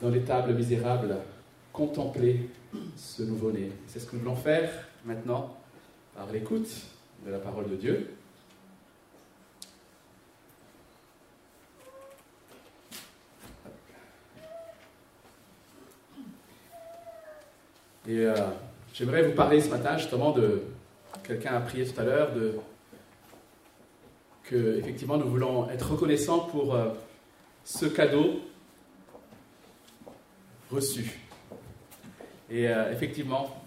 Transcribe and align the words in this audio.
dans 0.00 0.10
l'étable 0.10 0.54
misérable, 0.54 1.16
contempler 1.72 2.48
ce 2.96 3.22
nouveau-né. 3.22 3.70
C'est 3.86 3.98
ce 3.98 4.06
que 4.06 4.16
nous 4.16 4.22
voulons 4.22 4.36
faire 4.36 4.70
maintenant 5.04 5.56
par 6.14 6.30
l'écoute 6.32 6.68
de 7.26 7.30
la 7.30 7.38
parole 7.38 7.68
de 7.68 7.76
Dieu. 7.76 8.10
Et 18.06 18.18
euh, 18.18 18.34
j'aimerais 18.92 19.22
vous 19.22 19.34
parler 19.34 19.60
ce 19.62 19.70
matin 19.70 19.96
justement 19.96 20.32
de 20.32 20.62
quelqu'un 21.22 21.54
a 21.54 21.60
prié 21.60 21.86
tout 21.86 21.98
à 21.98 22.04
l'heure 22.04 22.34
de 22.34 22.56
que 24.42 24.78
effectivement 24.78 25.16
nous 25.16 25.28
voulons 25.28 25.70
être 25.70 25.92
reconnaissants 25.92 26.40
pour 26.40 26.74
euh, 26.74 26.90
ce 27.64 27.86
cadeau 27.86 28.40
reçu. 30.74 31.20
Et 32.50 32.68
euh, 32.68 32.92
effectivement, 32.92 33.62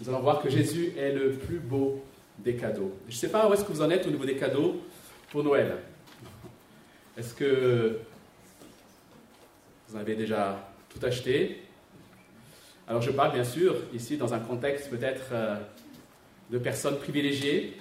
nous 0.00 0.08
allons 0.08 0.20
voir 0.20 0.42
que 0.42 0.50
Jésus 0.50 0.92
est 0.96 1.12
le 1.12 1.32
plus 1.32 1.58
beau 1.58 2.04
des 2.38 2.54
cadeaux. 2.54 2.92
Je 3.08 3.14
ne 3.14 3.18
sais 3.18 3.30
pas 3.30 3.48
où 3.48 3.54
est-ce 3.54 3.64
que 3.64 3.72
vous 3.72 3.82
en 3.82 3.90
êtes 3.90 4.06
au 4.06 4.10
niveau 4.10 4.24
des 4.24 4.36
cadeaux 4.36 4.82
pour 5.30 5.42
Noël. 5.42 5.76
Est-ce 7.16 7.32
que 7.34 7.98
vous 9.88 9.96
avez 9.96 10.14
déjà 10.14 10.68
tout 10.88 11.04
acheté? 11.04 11.62
Alors 12.86 13.00
je 13.00 13.10
parle 13.10 13.32
bien 13.32 13.44
sûr 13.44 13.76
ici 13.94 14.16
dans 14.16 14.34
un 14.34 14.40
contexte 14.40 14.90
peut-être 14.90 15.26
euh, 15.32 15.56
de 16.50 16.58
personnes 16.58 16.98
privilégiées 16.98 17.76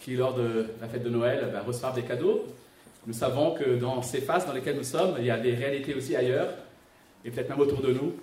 qui, 0.00 0.16
lors 0.16 0.34
de 0.34 0.66
la 0.80 0.88
fête 0.88 1.02
de 1.02 1.10
Noël, 1.10 1.50
ben, 1.52 1.60
reçoivent 1.60 1.94
des 1.94 2.02
cadeaux. 2.02 2.46
Nous 3.06 3.12
savons 3.12 3.54
que 3.54 3.76
dans 3.76 4.00
ces 4.02 4.20
phases 4.20 4.46
dans 4.46 4.52
lesquelles 4.52 4.76
nous 4.76 4.84
sommes, 4.84 5.16
il 5.18 5.24
y 5.24 5.30
a 5.30 5.38
des 5.38 5.54
réalités 5.54 5.94
aussi 5.94 6.14
ailleurs, 6.14 6.48
et 7.24 7.30
peut-être 7.30 7.48
même 7.48 7.60
autour 7.60 7.80
de 7.80 7.92
nous, 7.92 8.14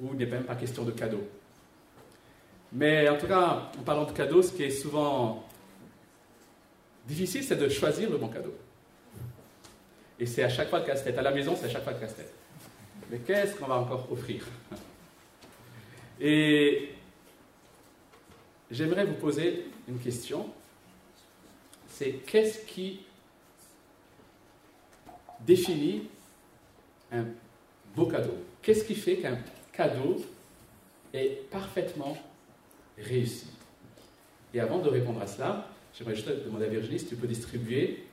où 0.00 0.10
il 0.12 0.16
n'est 0.16 0.26
même 0.26 0.44
pas 0.44 0.54
question 0.54 0.84
de 0.84 0.90
cadeaux. 0.90 1.26
Mais 2.72 3.08
en 3.08 3.18
tout 3.18 3.26
cas, 3.26 3.70
en 3.78 3.82
parlant 3.82 4.04
de 4.04 4.12
cadeaux, 4.12 4.42
ce 4.42 4.52
qui 4.52 4.62
est 4.64 4.70
souvent 4.70 5.46
difficile, 7.06 7.44
c'est 7.44 7.56
de 7.56 7.68
choisir 7.68 8.10
le 8.10 8.16
bon 8.16 8.28
cadeau. 8.28 8.54
Et 10.18 10.26
c'est 10.26 10.42
à 10.42 10.48
chaque 10.48 10.70
fois 10.70 10.78
le 10.78 10.86
casse-tête. 10.86 11.18
À 11.18 11.22
la 11.22 11.32
maison, 11.32 11.56
c'est 11.56 11.66
à 11.66 11.68
chaque 11.68 11.84
fois 11.84 11.92
le 11.92 11.98
casse-tête. 11.98 12.32
Mais 13.10 13.18
qu'est-ce 13.18 13.56
qu'on 13.56 13.66
va 13.66 13.74
encore 13.74 14.10
offrir? 14.10 14.46
Et 16.20 16.90
j'aimerais 18.70 19.04
vous 19.04 19.14
poser 19.14 19.66
une 19.88 19.98
question. 19.98 20.48
C'est 21.88 22.12
qu'est-ce 22.26 22.64
qui 22.64 23.00
définit 25.40 26.08
un 27.10 27.24
beau 27.94 28.06
cadeau 28.06 28.34
Qu'est-ce 28.62 28.84
qui 28.84 28.94
fait 28.94 29.16
qu'un 29.16 29.38
cadeau 29.72 30.16
est 31.12 31.48
parfaitement 31.50 32.16
réussi? 32.96 33.48
Et 34.54 34.60
avant 34.60 34.78
de 34.78 34.88
répondre 34.88 35.20
à 35.20 35.26
cela, 35.26 35.66
j'aimerais 35.96 36.14
juste 36.14 36.28
demander 36.44 36.66
à 36.66 36.68
Virginie 36.68 36.98
si 36.98 37.06
tu 37.06 37.16
peux 37.16 37.26
distribuer 37.26 38.04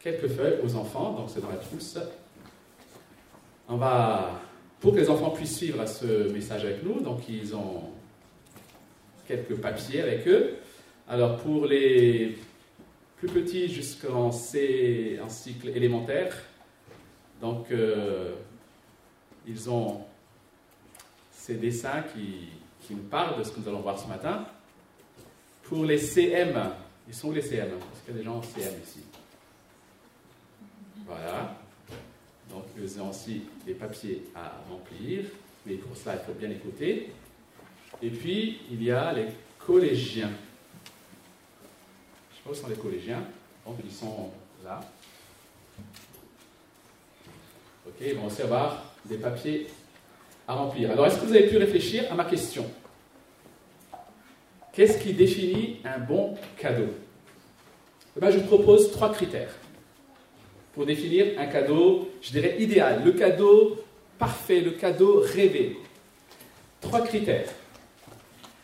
quelques 0.00 0.28
feuilles 0.28 0.58
aux 0.62 0.76
enfants, 0.76 1.12
donc 1.14 1.30
c'est 1.30 1.40
dans 1.40 1.48
la 1.48 1.56
trousse. 1.56 1.98
On 3.68 3.76
va, 3.76 4.40
pour 4.80 4.92
que 4.92 4.98
les 4.98 5.08
enfants 5.08 5.30
puissent 5.30 5.56
suivre 5.56 5.86
ce 5.86 6.30
message 6.30 6.64
avec 6.64 6.82
nous, 6.84 7.00
donc 7.00 7.28
ils 7.28 7.56
ont 7.56 7.84
quelques 9.26 9.56
papiers 9.56 10.02
avec 10.02 10.28
eux. 10.28 10.56
Alors 11.08 11.36
pour 11.38 11.66
les 11.66 12.36
plus 13.16 13.28
petits 13.28 13.68
jusqu'en 13.68 14.30
cycle 14.30 15.68
élémentaire, 15.74 16.36
donc 17.40 17.70
euh, 17.70 18.34
ils 19.46 19.70
ont 19.70 20.04
ces 21.32 21.54
dessins 21.54 22.02
qui, 22.12 22.48
qui 22.82 22.94
nous 22.94 23.04
parlent 23.04 23.38
de 23.38 23.44
ce 23.44 23.50
que 23.52 23.60
nous 23.60 23.68
allons 23.68 23.80
voir 23.80 23.98
ce 23.98 24.06
matin. 24.06 24.46
Pour 25.62 25.84
les 25.84 25.98
CM, 25.98 26.72
ils 27.08 27.14
sont 27.14 27.32
les 27.32 27.42
CM 27.42 27.70
Parce 27.70 28.00
qu'il 28.04 28.14
y 28.14 28.16
a 28.16 28.18
des 28.18 28.24
gens 28.24 28.36
en 28.36 28.42
CM 28.42 28.74
ici? 28.82 29.00
Voilà. 31.06 31.56
Donc, 32.50 32.64
ils 32.76 33.00
ont 33.00 33.10
aussi 33.10 33.42
des 33.64 33.74
papiers 33.74 34.24
à 34.34 34.52
remplir, 34.68 35.24
mais 35.64 35.74
pour 35.74 35.96
cela, 35.96 36.16
il 36.16 36.24
faut 36.24 36.38
bien 36.38 36.50
écouter. 36.50 37.12
Et 38.02 38.10
puis, 38.10 38.60
il 38.70 38.82
y 38.82 38.90
a 38.90 39.12
les 39.12 39.28
collégiens. 39.58 40.30
Je 42.30 42.36
sais 42.36 42.42
pas 42.44 42.50
où 42.50 42.54
sont 42.54 42.68
les 42.68 42.76
collégiens. 42.76 43.22
Donc, 43.64 43.76
ils 43.84 43.92
sont 43.92 44.30
là. 44.64 44.80
Ok, 47.86 47.94
ils 48.00 48.14
vont 48.14 48.26
aussi 48.26 48.42
avoir 48.42 48.95
des 49.08 49.16
papiers 49.16 49.66
à 50.46 50.54
remplir. 50.54 50.90
Alors, 50.90 51.06
est-ce 51.06 51.18
que 51.18 51.26
vous 51.26 51.34
avez 51.34 51.48
pu 51.48 51.56
réfléchir 51.56 52.04
à 52.10 52.14
ma 52.14 52.24
question? 52.24 52.66
Qu'est-ce 54.72 54.98
qui 54.98 55.12
définit 55.12 55.80
un 55.84 55.98
bon 55.98 56.36
cadeau? 56.58 56.88
Eh 58.16 58.20
bien, 58.20 58.30
Je 58.30 58.38
vous 58.38 58.46
propose 58.46 58.90
trois 58.92 59.12
critères 59.12 59.54
pour 60.74 60.84
définir 60.84 61.38
un 61.38 61.46
cadeau, 61.46 62.10
je 62.20 62.30
dirais, 62.32 62.56
idéal, 62.58 63.02
le 63.04 63.12
cadeau 63.12 63.78
parfait, 64.18 64.60
le 64.60 64.72
cadeau 64.72 65.22
rêvé. 65.24 65.78
Trois 66.80 67.00
critères. 67.00 67.48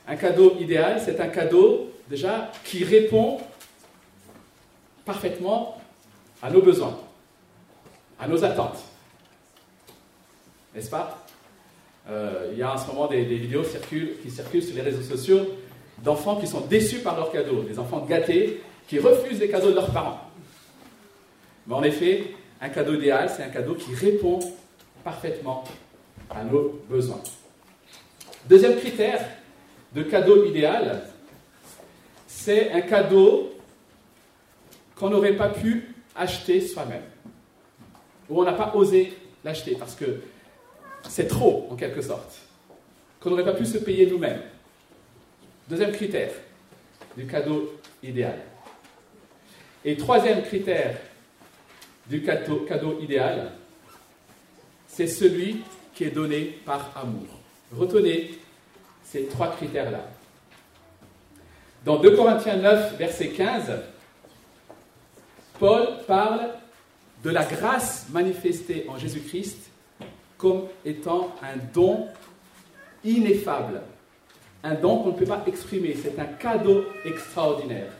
Un 0.06 0.16
cadeau 0.16 0.56
idéal, 0.60 1.00
c'est 1.02 1.20
un 1.20 1.28
cadeau 1.28 1.90
déjà 2.08 2.52
qui 2.64 2.84
répond 2.84 3.38
parfaitement 5.04 5.80
à 6.42 6.50
nos 6.50 6.60
besoins, 6.60 6.98
à 8.20 8.28
nos 8.28 8.44
attentes. 8.44 8.91
N'est-ce 10.74 10.90
pas? 10.90 11.24
Euh, 12.08 12.50
Il 12.52 12.58
y 12.58 12.62
a 12.62 12.74
en 12.74 12.78
ce 12.78 12.86
moment 12.86 13.06
des, 13.06 13.24
vidéos 13.24 13.62
qui 13.62 14.30
circulent 14.30 14.62
sur 14.62 14.74
les 14.74 14.82
réseaux 14.82 15.02
sociaux 15.02 15.40
d'enfants 16.02 16.36
qui 16.36 16.46
sont 16.46 16.62
déçus 16.62 17.00
par 17.00 17.16
leurs 17.16 17.30
cadeaux, 17.30 17.62
des 17.62 17.78
enfants 17.78 18.04
gâtés 18.04 18.60
qui 18.88 18.98
refusent 18.98 19.38
les 19.38 19.48
cadeaux 19.48 19.70
de 19.70 19.76
leurs 19.76 19.92
parents. 19.92 20.20
Mais 21.66 21.74
en 21.74 21.82
effet, 21.82 22.34
un 22.60 22.68
cadeau 22.68 22.94
idéal, 22.94 23.30
c'est 23.30 23.44
un 23.44 23.50
cadeau 23.50 23.74
qui 23.74 23.94
répond 23.94 24.40
parfaitement 25.04 25.64
à 26.30 26.42
nos 26.44 26.80
besoins. 26.88 27.20
Deuxième 28.48 28.76
critère 28.76 29.24
de 29.94 30.02
cadeau 30.02 30.44
idéal, 30.44 31.02
c'est 32.26 32.72
un 32.72 32.80
cadeau 32.80 33.52
qu'on 34.96 35.10
n'aurait 35.10 35.36
pas 35.36 35.50
pu 35.50 35.94
acheter 36.16 36.60
soi-même, 36.60 37.02
ou 38.28 38.40
on 38.40 38.44
n'a 38.44 38.52
pas 38.52 38.72
osé 38.74 39.12
l'acheter 39.44 39.76
parce 39.78 39.94
que 39.94 40.20
c'est 41.08 41.28
trop 41.28 41.68
en 41.70 41.76
quelque 41.76 42.02
sorte, 42.02 42.38
qu'on 43.20 43.30
n'aurait 43.30 43.44
pas 43.44 43.54
pu 43.54 43.66
se 43.66 43.78
payer 43.78 44.06
nous-mêmes. 44.06 44.42
Deuxième 45.68 45.92
critère 45.92 46.32
du 47.16 47.26
cadeau 47.26 47.72
idéal. 48.02 48.38
Et 49.84 49.96
troisième 49.96 50.42
critère 50.42 50.96
du 52.06 52.22
cadeau, 52.22 52.98
idéal, 53.00 53.52
c'est 54.86 55.06
celui 55.06 55.62
qui 55.94 56.04
est 56.04 56.10
donné 56.10 56.58
par 56.64 56.92
amour. 56.96 57.26
Retenez 57.72 58.38
ces 59.04 59.26
trois 59.26 59.54
critères-là. 59.56 60.08
Dans 61.84 61.98
2 61.98 62.16
Corinthiens 62.16 62.56
9, 62.56 62.96
verset 62.96 63.28
15, 63.28 63.72
Paul 65.58 65.88
parle 66.06 66.50
de 67.24 67.30
la 67.30 67.44
grâce 67.44 68.06
manifestée 68.10 68.86
en 68.88 68.98
Jésus-Christ 68.98 69.71
comme 70.42 70.64
étant 70.84 71.32
un 71.40 71.56
don 71.72 72.08
ineffable 73.04 73.80
un 74.64 74.74
don 74.74 75.02
qu'on 75.02 75.12
ne 75.12 75.18
peut 75.18 75.24
pas 75.24 75.42
exprimer. 75.46 75.96
C'est 76.00 76.18
un 76.18 76.24
cadeau 76.24 76.84
extraordinaire. 77.04 77.92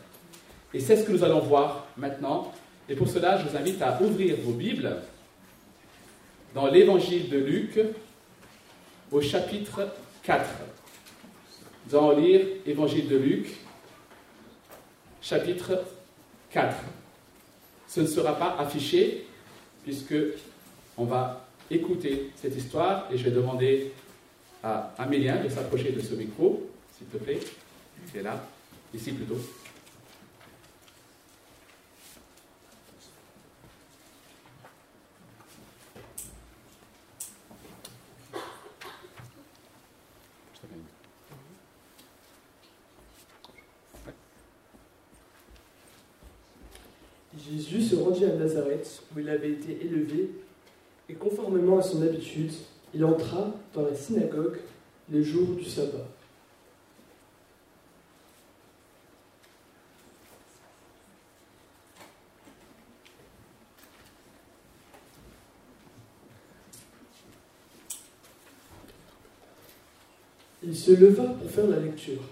Et 0.75 0.81
c'est 0.81 0.97
ce 0.97 1.04
que 1.04 1.12
nous 1.12 1.25
allons 1.25 1.41
voir 1.41 1.86
maintenant. 1.97 2.52
Et 2.88 2.94
pour 2.94 3.08
cela, 3.08 3.38
je 3.38 3.48
vous 3.48 3.56
invite 3.56 3.81
à 3.82 4.00
ouvrir 4.00 4.36
vos 4.42 4.52
Bibles 4.52 4.97
dans 6.54 6.66
l'évangile 6.66 7.28
de 7.28 7.38
Luc 7.38 7.81
au 9.11 9.20
chapitre 9.20 9.88
4. 10.22 10.44
Nous 11.88 11.96
allons 11.96 12.19
lire 12.19 12.46
évangile 12.64 13.08
de 13.08 13.16
Luc, 13.16 13.56
chapitre 15.20 15.84
4. 16.50 16.76
Ce 17.88 18.00
ne 18.00 18.06
sera 18.06 18.37
pas 18.38 18.56
affiché 18.58 19.26
puisque 19.82 20.14
on 20.96 21.05
va 21.05 21.41
écouter 21.70 22.31
cette 22.37 22.56
histoire 22.56 23.09
et 23.12 23.17
je 23.17 23.25
vais 23.25 23.31
demander 23.31 23.93
à 24.62 24.94
Amélien 24.99 25.43
de 25.43 25.49
s'approcher 25.49 25.93
de 25.93 26.00
ce 26.00 26.14
micro, 26.14 26.69
s'il 26.97 27.06
te 27.06 27.17
plaît. 27.17 27.41
Tu 28.11 28.19
es 28.19 28.23
là, 28.23 28.47
ici 28.94 29.12
plutôt. 29.12 29.38
Jésus 47.50 47.82
se 47.82 47.97
rendit 47.97 48.25
à 48.25 48.35
Nazareth, 48.35 49.03
où 49.14 49.20
il 49.20 49.29
avait 49.29 49.50
été 49.50 49.79
élevé, 49.85 50.31
Et 51.09 51.14
conformément 51.14 51.82
il 52.94 53.05
entra 53.05 53.50
dans 53.75 53.82
la 53.82 53.94
synagogue 53.94 54.58
les 55.11 55.23
jours 55.23 55.55
du 55.56 55.64
sabbat. 55.64 56.08
Il 70.64 70.76
se 70.76 70.93
leva 70.93 71.25
pour 71.25 71.50
faire 71.50 71.67
la 71.67 71.81
lecture. 71.81 72.23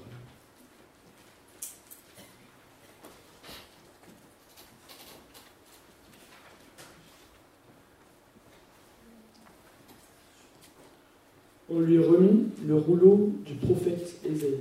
On 11.72 11.78
lui 11.78 11.98
remit 11.98 12.48
le 12.66 12.76
rouleau 12.76 13.30
du 13.44 13.54
prophète 13.54 14.16
Ésaïe. 14.24 14.58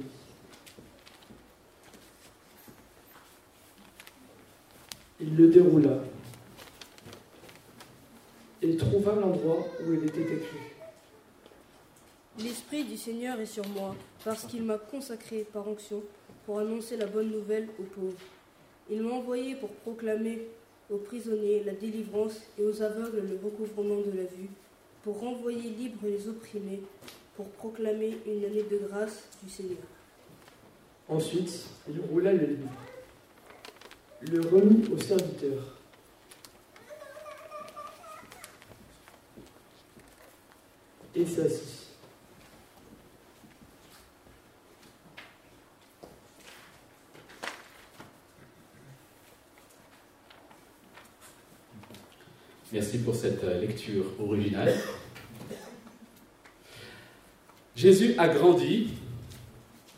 Il 5.19 5.35
le 5.35 5.47
déroula 5.47 6.03
et 8.61 8.77
trouva 8.77 9.15
l'endroit 9.15 9.67
où 9.83 9.93
il 9.93 10.05
était 10.05 10.21
écrit. 10.21 10.59
L'Esprit 12.37 12.83
du 12.85 12.95
Seigneur 12.95 13.39
est 13.39 13.45
sur 13.45 13.67
moi, 13.69 13.95
parce 14.23 14.45
qu'il 14.45 14.63
m'a 14.63 14.77
consacré 14.77 15.45
par 15.51 15.67
onction 15.67 16.03
pour 16.45 16.59
annoncer 16.59 16.95
la 16.95 17.07
bonne 17.07 17.31
nouvelle 17.31 17.67
aux 17.79 17.83
pauvres. 17.83 18.17
Il 18.89 19.01
m'a 19.01 19.11
envoyé 19.11 19.55
pour 19.55 19.69
proclamer 19.69 20.47
aux 20.89 20.97
prisonniers 20.97 21.63
la 21.65 21.73
délivrance 21.73 22.39
et 22.57 22.63
aux 22.63 22.81
aveugles 22.81 23.27
le 23.27 23.39
recouvrement 23.43 23.99
de 23.99 24.15
la 24.15 24.23
vue, 24.23 24.49
pour 25.03 25.19
renvoyer 25.19 25.69
libres 25.69 26.07
les 26.07 26.27
opprimés, 26.27 26.81
pour 27.35 27.49
proclamer 27.51 28.17
une 28.25 28.43
année 28.45 28.63
de 28.63 28.87
grâce 28.87 29.27
du 29.43 29.49
Seigneur. 29.49 29.77
Ensuite, 31.07 31.65
il 31.89 31.99
roula 32.01 32.33
le 32.33 32.45
livre, 32.45 32.69
le 34.21 34.41
remit 34.41 34.87
au 34.93 34.97
serviteur. 34.99 35.75
Et 41.15 41.25
s'assit. 41.25 41.78
Merci 52.79 52.99
pour 52.99 53.13
cette 53.13 53.43
euh, 53.43 53.59
lecture 53.59 54.05
originale. 54.21 54.73
Jésus 57.75 58.15
a 58.17 58.29
grandi 58.29 58.93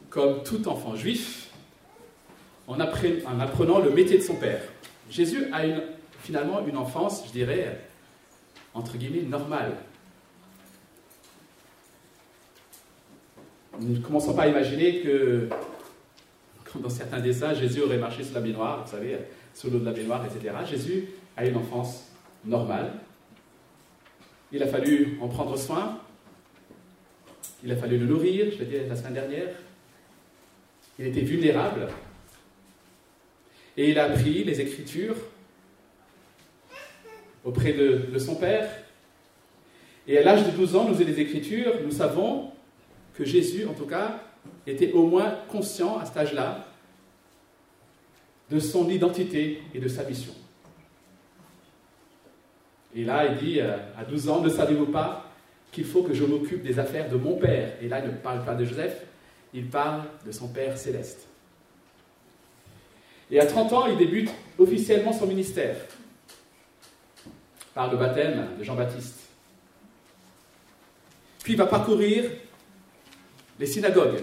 comme 0.10 0.42
tout 0.42 0.68
enfant 0.68 0.96
juif 0.96 1.52
en, 2.66 2.80
apprenant 2.80 3.78
le 3.78 3.92
métier 3.92 4.18
de 4.18 4.24
son 4.24 4.34
père. 4.34 4.64
Jésus 5.12 5.46
a 5.54 5.62
finalement 6.22 6.66
une 6.66 6.76
enfance, 6.76 7.24
je 7.28 7.32
dirais, 7.32 7.88
entre 8.74 8.98
guillemets, 8.98 9.30
normale. 9.30 9.74
Nous 13.80 13.98
ne 13.98 14.00
commençons 14.00 14.34
pas 14.34 14.44
à 14.44 14.48
imaginer 14.48 15.02
que, 15.02 15.50
dans 16.80 16.90
certains 16.90 17.20
dessins, 17.20 17.54
Jésus 17.54 17.82
aurait 17.82 18.00
marché 18.00 18.24
sur 18.24 18.34
la 18.34 18.42
baignoire, 18.42 18.86
vous 18.86 18.90
savez, 18.90 19.20
sous 19.54 19.70
l'eau 19.70 19.78
de 19.78 19.86
la 19.86 19.92
baignoire, 19.92 20.26
etc. 20.26 20.56
Jésus 20.68 21.10
a 21.38 21.46
une 21.46 21.58
enfance 21.58 22.11
normal. 22.46 22.94
Il 24.52 24.62
a 24.64 24.68
fallu 24.68 25.18
en 25.22 25.28
prendre 25.28 25.58
soin. 25.58 26.00
Il 27.64 27.72
a 27.72 27.76
fallu 27.76 27.98
le 27.98 28.06
nourrir, 28.06 28.52
je 28.52 28.60
l'ai 28.60 28.66
dit 28.66 28.90
la 28.90 28.96
semaine 28.96 29.14
dernière. 29.14 29.50
Il 31.00 31.06
était 31.08 31.22
vulnérable. 31.22 31.88
Et 33.78 33.90
il 33.90 34.00
a 34.00 34.06
appris 34.06 34.44
les 34.44 34.60
Écritures 34.60 35.16
auprès 37.44 37.74
de, 37.74 38.18
son 38.20 38.36
père. 38.36 38.70
Et 40.08 40.18
à 40.18 40.24
l'âge 40.24 40.46
de 40.46 40.52
12 40.52 40.76
ans, 40.76 40.90
nous 40.90 41.02
et 41.02 41.06
les 41.06 41.20
Écritures, 41.20 41.76
nous 41.84 41.92
savons 41.92 42.52
que 43.14 43.24
Jésus, 43.24 43.66
en 43.66 43.74
tout 43.74 43.86
cas, 43.86 44.20
était 44.66 44.92
au 44.92 45.06
moins 45.06 45.38
conscient 45.50 45.98
à 46.00 46.06
cet 46.06 46.18
âge-là 46.18 46.68
de 48.50 48.60
son 48.60 48.90
identité 48.90 49.62
et 49.74 49.80
de 49.80 49.88
sa 49.88 50.04
mission. 50.04 50.34
Et 52.96 53.04
là, 53.04 53.26
il 53.26 53.38
dit, 53.38 53.60
euh, 53.60 53.78
à 53.98 54.04
12 54.04 54.30
ans, 54.30 54.42
ne 54.42 54.50
savez-vous 54.50 54.88
pas 54.88 55.32
qu'il 55.72 55.86
faut 55.86 56.04
que 56.04 56.14
je 56.14 56.26
m'occupe 56.26 56.62
des 56.62 56.78
affaires 56.80 57.10
de 57.10 57.16
mon 57.16 57.38
Père? 57.38 57.74
Et 57.82 57.88
là, 57.88 58.00
il 58.00 58.12
ne 58.12 58.18
parle 58.18 58.44
pas 58.44 58.56
de 58.56 58.66
Joseph, 58.66 59.06
il 59.54 59.68
parle 59.68 60.04
de 60.26 60.32
son 60.32 60.50
Père 60.50 60.78
céleste. 60.78 61.28
Et 63.30 63.40
à 63.40 63.46
30 63.46 63.74
ans, 63.74 63.88
il 63.88 63.98
débute 63.98 64.30
officiellement 64.60 65.14
son 65.14 65.26
ministère 65.26 65.78
par 67.74 67.90
le 67.90 67.98
baptême 67.98 68.50
de 68.60 68.64
Jean-Baptiste. 68.64 69.20
Puis 71.42 71.54
il 71.54 71.58
va 71.58 71.66
parcourir 71.66 72.30
les 73.58 73.66
synagogues 73.66 74.22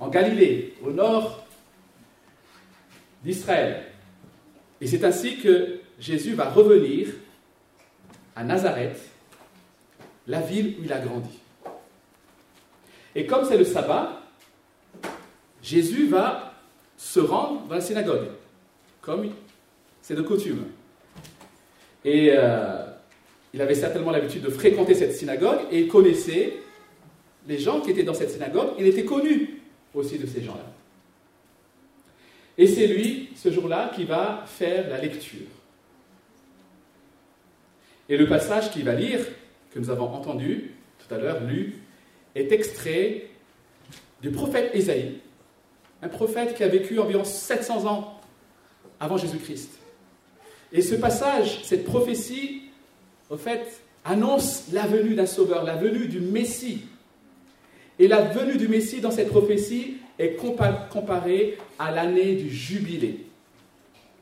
en 0.00 0.08
Galilée, 0.08 0.74
au 0.82 0.90
nord 0.90 1.44
d'Israël. 3.22 3.84
Et 4.80 4.86
c'est 4.86 5.04
ainsi 5.04 5.38
que 5.38 5.80
Jésus 5.98 6.32
va 6.32 6.48
revenir 6.48 7.08
à 8.36 8.44
Nazareth, 8.44 9.00
la 10.26 10.40
ville 10.40 10.76
où 10.80 10.84
il 10.84 10.92
a 10.92 11.00
grandi. 11.00 11.38
Et 13.14 13.26
comme 13.26 13.44
c'est 13.44 13.58
le 13.58 13.64
sabbat, 13.64 14.22
Jésus 15.62 16.06
va 16.06 16.54
se 16.96 17.20
rendre 17.20 17.66
dans 17.66 17.74
la 17.74 17.80
synagogue, 17.80 18.28
comme 19.00 19.30
c'est 20.02 20.14
de 20.14 20.22
coutume. 20.22 20.64
Et 22.04 22.32
euh, 22.32 22.86
il 23.52 23.60
avait 23.60 23.74
certainement 23.74 24.10
l'habitude 24.10 24.42
de 24.42 24.50
fréquenter 24.50 24.94
cette 24.94 25.14
synagogue 25.14 25.60
et 25.70 25.86
connaissait 25.86 26.54
les 27.48 27.58
gens 27.58 27.80
qui 27.80 27.90
étaient 27.90 28.02
dans 28.02 28.14
cette 28.14 28.30
synagogue. 28.30 28.70
Il 28.78 28.86
était 28.86 29.04
connu 29.04 29.60
aussi 29.94 30.18
de 30.18 30.26
ces 30.26 30.42
gens-là. 30.42 30.66
Et 32.56 32.66
c'est 32.66 32.86
lui, 32.86 33.30
ce 33.36 33.50
jour-là, 33.50 33.90
qui 33.94 34.04
va 34.04 34.44
faire 34.46 34.88
la 34.88 34.98
lecture. 34.98 35.46
Et 38.10 38.16
le 38.16 38.26
passage 38.26 38.72
qu'il 38.72 38.84
va 38.84 38.94
lire, 38.94 39.20
que 39.72 39.78
nous 39.78 39.88
avons 39.88 40.12
entendu 40.12 40.72
tout 40.98 41.14
à 41.14 41.18
l'heure, 41.18 41.44
lu, 41.44 41.76
est 42.34 42.50
extrait 42.50 43.28
du 44.20 44.30
prophète 44.30 44.72
Ésaïe, 44.74 45.20
un 46.02 46.08
prophète 46.08 46.56
qui 46.56 46.64
a 46.64 46.68
vécu 46.68 46.98
environ 46.98 47.22
700 47.22 47.86
ans 47.86 48.20
avant 48.98 49.16
Jésus-Christ. 49.16 49.70
Et 50.72 50.82
ce 50.82 50.96
passage, 50.96 51.62
cette 51.62 51.84
prophétie, 51.84 52.62
au 53.30 53.36
fait, 53.36 53.80
annonce 54.04 54.64
la 54.72 54.86
venue 54.86 55.14
d'un 55.14 55.26
sauveur, 55.26 55.62
la 55.62 55.76
venue 55.76 56.08
du 56.08 56.20
Messie. 56.20 56.82
Et 58.00 58.08
la 58.08 58.22
venue 58.22 58.56
du 58.56 58.66
Messie 58.66 59.00
dans 59.00 59.12
cette 59.12 59.28
prophétie 59.28 59.98
est 60.18 60.34
comparée 60.34 61.58
à 61.78 61.92
l'année 61.92 62.34
du 62.34 62.50
jubilé, 62.50 63.26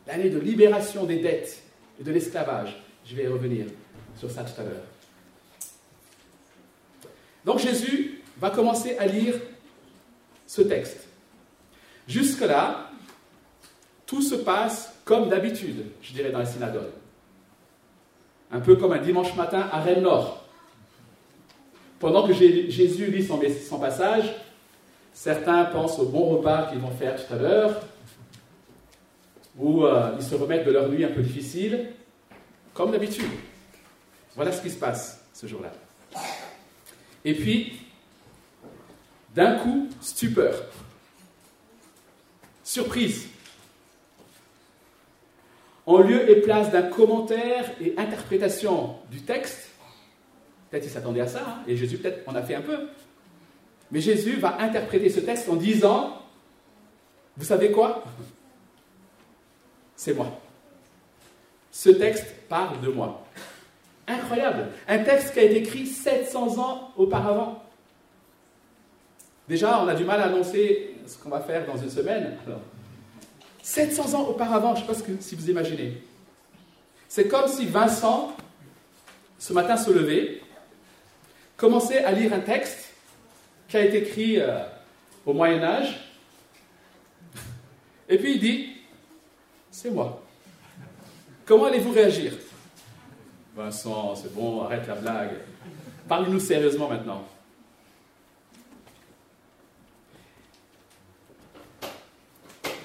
l'année 0.07 0.29
de 0.29 0.39
libération 0.39 1.05
des 1.05 1.21
dettes 1.21 1.63
et 1.99 2.05
de 2.05 2.13
l'esclavage. 2.13 2.83
Je 3.09 3.17
vais 3.17 3.25
y 3.25 3.29
revenir 3.29 3.65
sur 4.19 4.31
ça 4.31 4.45
tout 4.45 4.61
à 4.61 4.65
l'heure. 4.65 4.85
Donc 7.45 7.59
Jésus 7.59 8.23
va 8.39 8.51
commencer 8.51 8.97
à 8.99 9.07
lire 9.07 9.35
ce 10.47 10.63
texte. 10.63 11.07
Jusque-là, 12.07 12.91
tout 14.07 14.23
se 14.23 14.35
passe 14.35 14.95
comme 15.05 15.29
d'habitude, 15.29 15.87
je 16.03 16.13
dirais, 16.13 16.31
dans 16.31 16.39
la 16.39 16.47
synagogue. 16.47 16.91
Un 18.51 18.61
peu 18.61 18.77
comme 18.77 18.93
un 18.93 18.99
dimanche 18.99 19.35
matin 19.37 19.69
à 19.71 19.81
Rennes-Nord. 19.81 20.45
Pendant 21.99 22.27
que 22.27 22.33
Jésus 22.33 23.07
lit 23.11 23.25
son, 23.25 23.79
passage, 23.79 24.35
certains 25.13 25.65
pensent 25.67 25.99
au 25.99 26.07
bon 26.07 26.37
repas 26.37 26.69
qu'ils 26.71 26.79
vont 26.79 26.91
faire 26.91 27.17
tout 27.17 27.35
à 27.35 27.37
l'heure, 27.37 27.81
ou 29.59 29.85
euh, 29.85 30.13
ils 30.19 30.25
se 30.25 30.35
remettent 30.35 30.65
de 30.65 30.71
leur 30.71 30.89
nuit 30.89 31.05
un 31.05 31.11
peu 31.11 31.21
difficile, 31.21 31.91
comme 32.73 32.93
d'habitude. 32.93 33.25
Voilà 34.35 34.53
ce 34.53 34.63
qui 34.63 34.71
se 34.71 34.79
passe 34.79 35.25
ce 35.33 35.47
jour-là. 35.47 35.73
Et 37.25 37.35
puis, 37.35 37.81
d'un 39.35 39.57
coup, 39.59 39.89
stupeur. 40.01 40.55
Surprise. 42.65 43.29
En 45.87 45.99
lieu 45.99 46.31
et 46.31 46.43
place 46.43 46.71
d'un 46.71 46.83
commentaire 46.83 47.71
et 47.81 47.95
interprétation 47.97 48.97
du 49.11 49.23
texte, 49.23 49.71
peut-être 50.71 50.85
il 50.85 50.91
s'attendait 50.91 51.23
à 51.23 51.29
ça, 51.29 51.41
hein, 51.47 51.63
et 51.67 51.77
Jésus 51.77 51.99
peut-être 51.99 52.29
en 52.29 52.35
a 52.35 52.43
fait 52.43 52.55
un 52.55 52.61
peu, 52.61 52.89
mais 53.91 54.01
Jésus 54.01 54.37
va 54.37 54.61
interpréter 54.61 55.09
ce 55.09 55.21
texte 55.21 55.49
en 55.49 55.57
disant, 55.57 56.23
vous 57.37 57.45
savez 57.45 57.73
quoi? 57.73 58.05
C'est 59.97 60.13
moi. 60.13 60.39
Ce 61.71 61.91
texte 61.91 62.27
parle 62.49 62.81
de 62.81 62.89
moi. 62.89 63.25
Incroyable. 64.09 64.69
Un 64.89 64.99
texte 65.01 65.35
qui 65.35 65.41
a 65.41 65.43
été 65.43 65.59
écrit 65.59 65.87
700 65.87 66.59
ans 66.59 66.93
auparavant. 66.97 67.63
Déjà, 69.49 69.83
on 69.83 69.89
a 69.89 69.95
du 69.95 70.05
mal 70.05 70.21
à 70.21 70.25
annoncer 70.25 70.95
ce 71.07 71.19
qu'on 71.19 71.29
va 71.31 71.41
faire 71.41 71.67
dans 71.67 71.77
une 71.77 71.91
semaine. 71.91 72.37
700 73.63 74.19
ans 74.19 74.29
auparavant, 74.29 74.75
je 74.75 74.83
ne 74.83 74.95
sais 74.95 75.03
pas 75.03 75.21
si 75.21 75.35
vous 75.35 75.51
imaginez. 75.51 76.03
C'est 77.09 77.29
comme 77.29 77.49
si 77.49 77.67
Vincent, 77.67 78.35
ce 79.39 79.53
matin, 79.53 79.77
se 79.77 79.91
levait, 79.91 80.41
commençait 81.57 82.05
à 82.05 82.13
lire 82.13 82.33
un 82.33 82.41
texte 82.41 82.93
qui 83.69 83.77
a 83.77 83.85
été 83.85 83.99
écrit 83.99 84.41
euh, 84.41 84.61
au 85.27 85.33
Moyen 85.33 85.63
Âge, 85.63 86.09
et 88.09 88.17
puis 88.17 88.35
il 88.35 88.41
dit, 88.41 88.73
c'est 89.71 89.91
moi. 89.91 90.23
Comment 91.45 91.67
allez-vous 91.67 91.93
réagir? 91.93 92.33
Vincent, 93.59 94.15
c'est 94.15 94.33
bon, 94.33 94.63
arrête 94.63 94.87
la 94.87 94.95
blague. 94.95 95.31
Parlez-nous 96.07 96.39
sérieusement 96.39 96.89
maintenant. 96.89 97.27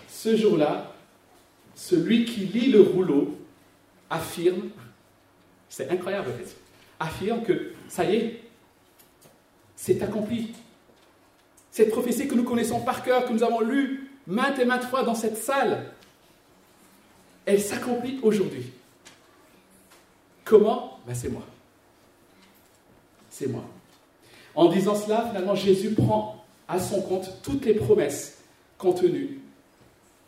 Ce 0.08 0.36
jour-là, 0.36 0.92
celui 1.76 2.26
qui 2.26 2.46
lit 2.46 2.72
le 2.72 2.82
rouleau 2.82 3.38
affirme, 4.10 4.72
c'est 5.70 5.92
incroyable, 5.92 6.32
affirme 7.00 7.44
que 7.44 7.74
ça 7.88 8.06
y 8.06 8.16
est, 8.16 8.44
c'est 9.76 10.02
accompli. 10.02 10.56
Cette 11.70 11.92
prophétie 11.92 12.28
que 12.28 12.34
nous 12.34 12.46
connaissons 12.46 12.82
par 12.82 13.04
cœur, 13.04 13.28
que 13.28 13.34
nous 13.34 13.44
avons 13.44 13.60
lue 13.60 14.10
maintes 14.26 14.58
et 14.58 14.66
maintes 14.66 14.86
fois 14.86 15.04
dans 15.04 15.14
cette 15.14 15.38
salle, 15.38 15.92
elle 17.46 17.62
s'accomplit 17.62 18.20
aujourd'hui. 18.24 18.73
Comment 20.44 21.00
ben, 21.06 21.16
C'est 21.16 21.30
moi. 21.30 21.44
C'est 23.30 23.48
moi. 23.48 23.64
En 24.56 24.70
disant 24.70 24.96
cela, 24.96 25.26
finalement, 25.28 25.56
Jésus 25.56 25.92
prend 25.92 26.44
à 26.68 26.80
son 26.80 27.02
compte 27.02 27.42
toutes 27.42 27.66
les 27.66 27.74
promesses 27.74 28.38
contenues 28.78 29.40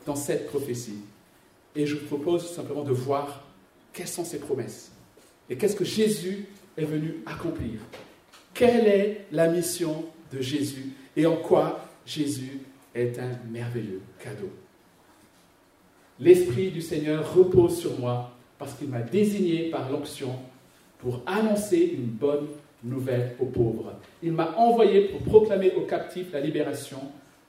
dans 0.06 0.16
cette 0.16 0.48
prophétie. 0.48 1.00
Et 1.76 1.86
je 1.86 1.96
vous 1.96 2.06
propose 2.06 2.50
simplement 2.54 2.84
de 2.84 2.92
voir 2.92 3.44
quelles 3.94 4.08
sont 4.08 4.26
ces 4.26 4.40
promesses 4.40 4.92
et 5.50 5.58
qu'est-ce 5.58 5.76
que 5.76 5.86
Jésus 5.86 6.48
est 6.78 6.86
venu 6.86 7.18
accomplir. 7.26 7.80
Quelle 8.54 8.88
est 8.88 9.26
la 9.32 9.48
mission 9.48 10.06
de 10.34 10.42
Jésus 10.42 10.94
et 11.16 11.26
en 11.26 11.38
quoi 11.38 11.88
Jésus 12.06 12.60
est 12.94 13.20
un 13.20 13.32
merveilleux 13.50 14.02
cadeau. 14.20 14.50
L'Esprit 16.20 16.72
du 16.72 16.82
Seigneur 16.82 17.34
repose 17.36 17.78
sur 17.78 18.00
moi 18.00 18.35
parce 18.58 18.74
qu'il 18.74 18.90
m'a 18.90 19.02
désigné 19.02 19.70
par 19.70 19.90
l'onction 19.92 20.36
pour 21.00 21.22
annoncer 21.26 21.96
une 21.98 22.06
bonne 22.06 22.48
nouvelle 22.84 23.36
aux 23.40 23.46
pauvres. 23.46 23.94
Il 24.24 24.32
m'a 24.32 24.56
envoyé 24.58 25.10
pour 25.10 25.22
proclamer 25.22 25.74
aux 25.76 25.86
captifs 25.86 26.32
la 26.32 26.40
libération, 26.40 27.00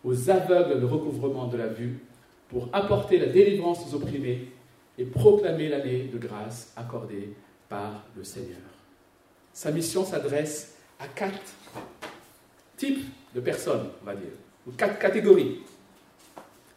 aux 0.04 0.30
aveugles 0.30 0.80
le 0.80 0.86
recouvrement 0.86 1.46
de 1.46 1.56
la 1.56 1.68
vue, 1.68 2.00
pour 2.48 2.68
apporter 2.72 3.18
la 3.18 3.26
délivrance 3.26 3.86
aux 3.86 3.96
opprimés 3.96 4.48
et 4.98 5.04
proclamer 5.04 5.68
l'année 5.68 6.08
de 6.12 6.18
grâce 6.18 6.72
accordée 6.76 7.34
par 7.68 8.04
le 8.16 8.24
Seigneur. 8.24 8.58
Sa 9.52 9.70
mission 9.70 10.04
s'adresse 10.04 10.76
à 10.98 11.08
quatre 11.08 11.40
types 12.76 13.04
de 13.34 13.40
personnes, 13.40 13.88
on 14.02 14.06
va 14.06 14.14
dire, 14.14 14.32
ou 14.66 14.72
quatre 14.72 14.98
catégories. 14.98 15.60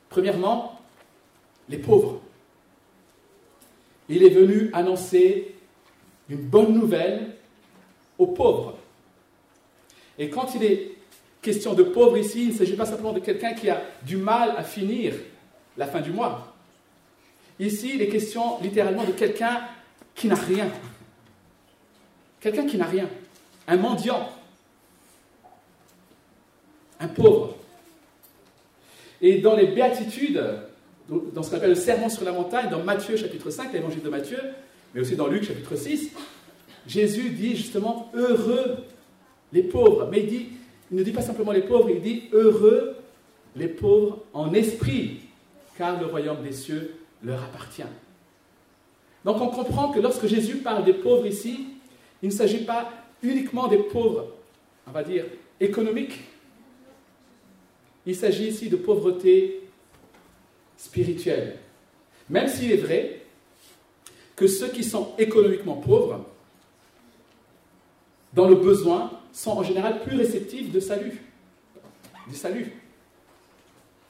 Premièrement, 0.09 0.79
les 1.67 1.77
pauvres. 1.77 2.21
Il 4.09 4.23
est 4.23 4.29
venu 4.29 4.69
annoncer 4.73 5.55
une 6.29 6.41
bonne 6.41 6.73
nouvelle 6.73 7.35
aux 8.17 8.27
pauvres. 8.27 8.77
Et 10.17 10.29
quand 10.29 10.53
il 10.55 10.63
est 10.63 10.91
question 11.41 11.73
de 11.73 11.83
pauvres 11.83 12.17
ici, 12.17 12.43
il 12.43 12.49
ne 12.49 12.53
s'agit 12.53 12.75
pas 12.75 12.85
simplement 12.85 13.13
de 13.13 13.19
quelqu'un 13.19 13.53
qui 13.53 13.69
a 13.69 13.81
du 14.03 14.17
mal 14.17 14.53
à 14.57 14.63
finir 14.63 15.13
la 15.77 15.87
fin 15.87 16.01
du 16.01 16.11
mois. 16.11 16.53
Ici, 17.59 17.91
il 17.95 18.01
est 18.01 18.09
question 18.09 18.59
littéralement 18.61 19.03
de 19.03 19.11
quelqu'un 19.11 19.61
qui 20.15 20.27
n'a 20.27 20.35
rien. 20.35 20.69
Quelqu'un 22.39 22.65
qui 22.65 22.77
n'a 22.77 22.85
rien. 22.85 23.09
Un 23.67 23.77
mendiant. 23.77 24.29
Un 26.99 27.07
pauvre. 27.07 27.55
Et 29.21 29.39
dans 29.39 29.55
les 29.55 29.67
béatitudes, 29.67 30.43
dans 31.09 31.43
ce 31.43 31.49
qu'on 31.49 31.57
appelle 31.57 31.69
le 31.69 31.75
serment 31.75 32.09
sur 32.09 32.23
la 32.23 32.31
montagne, 32.31 32.69
dans 32.69 32.83
Matthieu 32.83 33.17
chapitre 33.17 33.49
5, 33.49 33.73
l'évangile 33.73 34.01
de 34.01 34.09
Matthieu, 34.09 34.39
mais 34.93 35.01
aussi 35.01 35.15
dans 35.15 35.27
Luc 35.27 35.43
chapitre 35.43 35.75
6, 35.75 36.11
Jésus 36.87 37.29
dit 37.29 37.55
justement 37.55 38.11
heureux 38.13 38.77
les 39.51 39.63
pauvres. 39.63 40.07
Mais 40.11 40.23
il, 40.23 40.47
il 40.91 40.97
ne 40.97 41.03
dit 41.03 41.11
pas 41.11 41.21
simplement 41.21 41.51
les 41.51 41.61
pauvres, 41.61 41.89
il 41.89 42.01
dit 42.01 42.23
heureux 42.31 42.95
les 43.55 43.67
pauvres 43.67 44.23
en 44.33 44.53
esprit, 44.53 45.21
car 45.77 45.99
le 45.99 46.05
royaume 46.05 46.43
des 46.43 46.51
cieux 46.51 46.95
leur 47.23 47.43
appartient. 47.43 47.83
Donc 49.25 49.41
on 49.41 49.47
comprend 49.47 49.89
que 49.89 49.99
lorsque 49.99 50.27
Jésus 50.27 50.57
parle 50.57 50.85
des 50.85 50.93
pauvres 50.93 51.25
ici, 51.25 51.65
il 52.21 52.29
ne 52.29 52.33
s'agit 52.33 52.63
pas 52.63 52.89
uniquement 53.21 53.67
des 53.67 53.77
pauvres, 53.77 54.27
on 54.87 54.91
va 54.91 55.03
dire, 55.03 55.25
économiques, 55.59 56.19
il 58.05 58.15
s'agit 58.15 58.47
ici 58.47 58.69
de 58.69 58.75
pauvreté 58.75 59.58
spirituelle. 60.79 61.57
Même 62.29 62.47
s'il 62.47 62.71
est 62.71 62.77
vrai 62.77 63.21
que 64.35 64.47
ceux 64.47 64.69
qui 64.69 64.83
sont 64.83 65.13
économiquement 65.17 65.75
pauvres, 65.75 66.25
dans 68.33 68.47
le 68.47 68.55
besoin, 68.55 69.11
sont 69.33 69.51
en 69.51 69.63
général 69.63 70.01
plus 70.01 70.17
réceptifs 70.17 70.71
de 70.71 70.79
salut, 70.79 71.21
du 72.27 72.35
salut. 72.35 72.71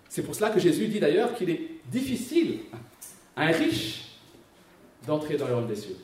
C'est 0.10 0.24
pour 0.24 0.36
cela 0.36 0.50
que 0.50 0.60
Jésus 0.60 0.88
dit 0.88 1.00
d'ailleurs 1.00 1.36
qu'il 1.36 1.50
est 1.50 1.62
difficile 1.88 2.60
à 3.36 3.44
un 3.44 3.52
riche 3.52 4.18
d'entrer 5.08 5.38
dans 5.38 5.48
le 5.48 5.54
royaume 5.54 5.70
des 5.70 5.76
cieux. 5.76 5.98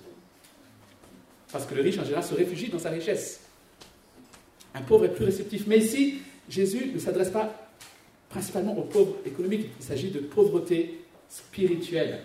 Parce 1.51 1.65
que 1.65 1.75
le 1.75 1.81
riche 1.81 1.97
en 1.99 2.03
général 2.03 2.23
se 2.23 2.33
réfugie 2.33 2.69
dans 2.69 2.79
sa 2.79 2.89
richesse. 2.89 3.41
Un 4.73 4.81
pauvre 4.81 5.05
est 5.05 5.13
plus 5.13 5.25
réceptif. 5.25 5.67
Mais 5.67 5.77
ici, 5.77 6.19
Jésus 6.49 6.91
ne 6.93 6.99
s'adresse 6.99 7.29
pas 7.29 7.64
principalement 8.35 8.77
aux 8.77 8.83
pauvres 8.83 9.15
économiques. 9.25 9.67
Il 9.79 9.85
s'agit 9.85 10.11
de 10.11 10.19
pauvreté 10.19 10.99
spirituelle. 11.29 12.19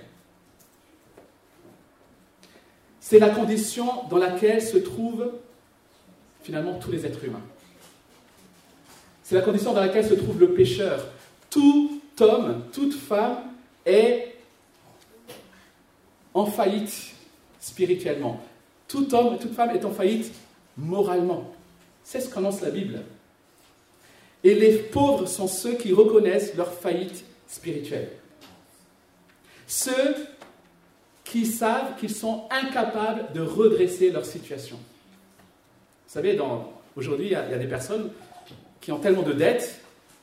C'est 2.98 3.20
la 3.20 3.30
condition 3.30 4.08
dans 4.10 4.16
laquelle 4.16 4.60
se 4.60 4.78
trouvent 4.78 5.30
finalement 6.42 6.80
tous 6.80 6.90
les 6.90 7.06
êtres 7.06 7.24
humains. 7.24 7.44
C'est 9.22 9.36
la 9.36 9.42
condition 9.42 9.72
dans 9.72 9.80
laquelle 9.80 10.04
se 10.04 10.14
trouve 10.14 10.40
le 10.40 10.52
pécheur. 10.52 11.06
Tout 11.48 12.00
homme, 12.18 12.64
toute 12.72 12.94
femme 12.94 13.44
est 13.86 14.34
en 16.34 16.44
faillite 16.44 17.14
spirituellement. 17.60 18.42
Tout 18.88 19.14
homme, 19.14 19.38
toute 19.38 19.54
femme 19.54 19.70
est 19.76 19.84
en 19.84 19.92
faillite 19.92 20.32
moralement. 20.76 21.52
C'est 22.02 22.20
ce 22.20 22.28
qu'annonce 22.28 22.62
la 22.62 22.70
Bible. 22.70 23.00
Et 24.42 24.54
les 24.54 24.78
pauvres 24.78 25.26
sont 25.26 25.48
ceux 25.48 25.74
qui 25.74 25.92
reconnaissent 25.92 26.54
leur 26.54 26.72
faillite 26.72 27.24
spirituelle. 27.46 28.10
Ceux 29.66 30.16
qui 31.24 31.46
savent 31.46 31.96
qu'ils 31.98 32.14
sont 32.14 32.44
incapables 32.50 33.32
de 33.32 33.40
redresser 33.40 34.10
leur 34.10 34.24
situation. 34.24 34.76
Vous 34.76 36.14
savez, 36.14 36.38
aujourd'hui, 36.96 37.26
il, 37.26 37.32
y, 37.32 37.36
a 37.36 37.58
des 37.58 37.68
personnes 37.68 38.10
qui 38.80 38.90
ont 38.90 38.98
tellement 38.98 39.22
de 39.22 39.32
dettes 39.32 39.80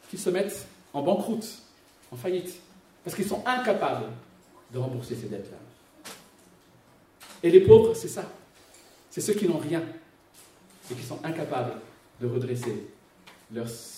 qu'ils 0.10 0.20
se 0.20 0.30
mettent 0.30 0.68
en 0.94 1.02
banqueroute, 1.02 1.48
en 2.12 2.18
faillite, 2.18 2.60
parce 3.04 3.16
qu'ils 3.16 3.28
sont 3.28 3.42
incapables 3.46 4.08
de 4.74 4.80
rembourser 4.80 5.16
ces 5.16 5.28
dettes-là. 5.28 5.58
Et 7.44 7.50
les 7.50 7.62
pauvres, 7.62 7.94
c'est 7.94 8.08
ça. 8.08 8.30
C'est 9.10 9.22
ceux 9.22 9.34
qui 9.34 9.48
n'ont 9.48 9.60
rien 9.60 9.84
et 10.92 10.94
qui 10.94 11.04
sont 11.04 11.20
incapables 11.24 11.74
de 12.20 12.28
redresser 12.28 12.88
leur 13.54 13.70
situation. 13.70 13.97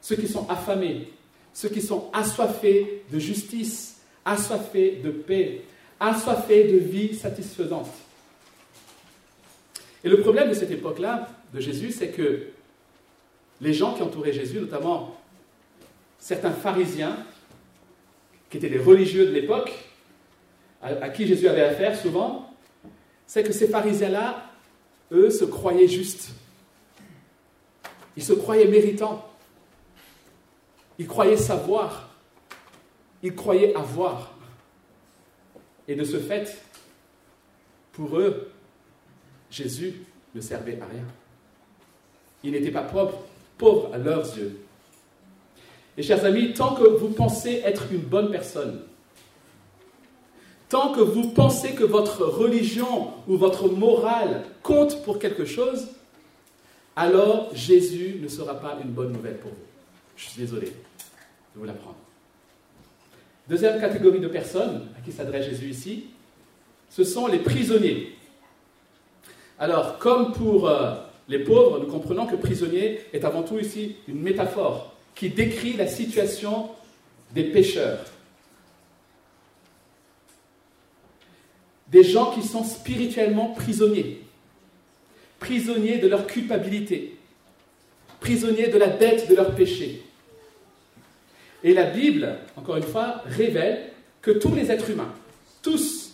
Ceux 0.00 0.16
qui 0.16 0.28
sont 0.28 0.48
affamés, 0.48 1.12
ceux 1.52 1.68
qui 1.68 1.82
sont 1.82 2.10
assoiffés 2.12 3.04
de 3.12 3.18
justice, 3.18 4.00
assoiffés 4.24 5.00
de 5.02 5.10
paix, 5.10 5.62
assoiffés 6.00 6.64
de 6.72 6.78
vie 6.78 7.14
satisfaisante. 7.14 7.90
Et 10.04 10.08
le 10.08 10.20
problème 10.20 10.48
de 10.48 10.54
cette 10.54 10.70
époque-là, 10.70 11.28
de 11.54 11.60
Jésus, 11.60 11.92
c'est 11.92 12.08
que 12.08 12.48
les 13.60 13.72
gens 13.72 13.94
qui 13.94 14.02
entouraient 14.02 14.32
Jésus, 14.32 14.58
notamment 14.58 15.16
certains 16.18 16.50
pharisiens, 16.50 17.16
qui 18.50 18.56
étaient 18.56 18.68
les 18.68 18.78
religieux 18.78 19.26
de 19.26 19.32
l'époque, 19.32 19.72
à, 20.82 21.08
qui 21.10 21.26
Jésus 21.26 21.46
avait 21.46 21.62
affaire 21.62 21.96
souvent, 21.96 22.52
c'est 23.26 23.44
que 23.44 23.52
ces 23.52 23.68
pharisiens-là, 23.68 24.50
eux, 25.12 25.30
se 25.30 25.44
croyaient 25.44 25.88
justes. 25.88 26.30
Ils 28.16 28.22
se 28.22 28.32
croyaient 28.32 28.66
méritants. 28.66 29.26
Ils 30.98 31.06
croyaient 31.06 31.36
savoir. 31.36 32.10
Ils 33.22 33.34
croyaient 33.34 33.74
avoir. 33.74 34.32
Et 35.88 35.94
de 35.94 36.04
ce 36.04 36.18
fait, 36.18 36.62
Pour 37.92 38.18
eux, 38.18 38.50
Jésus 39.50 40.02
ne 40.34 40.40
servait 40.40 40.80
à 40.80 40.86
rien. 40.86 41.04
Il 42.42 42.52
n'était 42.52 42.70
pas 42.70 42.82
pauvre, 42.82 43.18
pauvre 43.58 43.92
à 43.92 43.98
leurs 43.98 44.36
yeux. 44.38 44.58
Et 45.98 46.02
chers 46.02 46.24
amis, 46.24 46.54
tant 46.54 46.74
que 46.74 46.84
vous 46.84 47.10
pensez 47.10 47.60
être 47.64 47.84
une 47.92 48.00
bonne 48.00 48.30
personne, 48.30 48.80
tant 50.70 50.92
que 50.92 51.02
vous 51.02 51.28
pensez 51.32 51.74
que 51.74 51.84
votre 51.84 52.24
religion 52.24 53.10
ou 53.28 53.36
votre 53.36 53.68
morale 53.68 54.44
compte 54.62 55.02
pour 55.04 55.18
quelque 55.18 55.44
chose, 55.44 55.88
alors 56.96 57.54
Jésus 57.54 58.18
ne 58.20 58.28
sera 58.28 58.54
pas 58.60 58.78
une 58.82 58.90
bonne 58.90 59.12
nouvelle 59.12 59.38
pour 59.38 59.50
vous. 59.50 59.56
Je 60.16 60.28
suis 60.28 60.40
désolé 60.40 60.66
de 60.66 60.72
vous 61.56 61.64
l'apprendre. 61.64 61.96
Deuxième 63.48 63.80
catégorie 63.80 64.20
de 64.20 64.28
personnes 64.28 64.88
à 64.96 65.00
qui 65.04 65.12
s'adresse 65.12 65.46
Jésus 65.46 65.70
ici, 65.70 66.04
ce 66.90 67.04
sont 67.04 67.26
les 67.26 67.38
prisonniers. 67.38 68.14
Alors, 69.58 69.98
comme 69.98 70.32
pour 70.32 70.68
euh, 70.68 70.94
les 71.28 71.40
pauvres, 71.40 71.78
nous 71.78 71.86
comprenons 71.86 72.26
que 72.26 72.36
prisonnier 72.36 73.00
est 73.12 73.24
avant 73.24 73.42
tout 73.42 73.58
ici 73.58 73.96
une 74.08 74.20
métaphore 74.20 74.92
qui 75.14 75.30
décrit 75.30 75.74
la 75.74 75.86
situation 75.86 76.70
des 77.34 77.44
pécheurs. 77.44 78.04
Des 81.88 82.04
gens 82.04 82.32
qui 82.32 82.42
sont 82.42 82.64
spirituellement 82.64 83.48
prisonniers, 83.48 84.21
prisonniers 85.42 85.98
de 85.98 86.06
leur 86.06 86.28
culpabilité, 86.28 87.16
prisonniers 88.20 88.68
de 88.68 88.78
la 88.78 88.86
dette 88.86 89.28
de 89.28 89.34
leur 89.34 89.56
péché. 89.56 90.00
Et 91.64 91.74
la 91.74 91.90
Bible, 91.90 92.38
encore 92.56 92.76
une 92.76 92.84
fois, 92.84 93.22
révèle 93.26 93.90
que 94.20 94.30
tous 94.30 94.54
les 94.54 94.70
êtres 94.70 94.90
humains, 94.90 95.12
tous, 95.60 96.12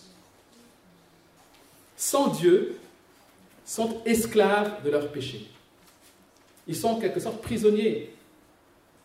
sans 1.95 2.29
Dieu, 2.29 2.75
sont 3.65 4.01
esclaves 4.03 4.83
de 4.83 4.89
leur 4.89 5.11
péché. 5.11 5.45
Ils 6.67 6.75
sont 6.75 6.89
en 6.89 6.99
quelque 6.99 7.19
sorte 7.19 7.39
prisonniers 7.39 8.11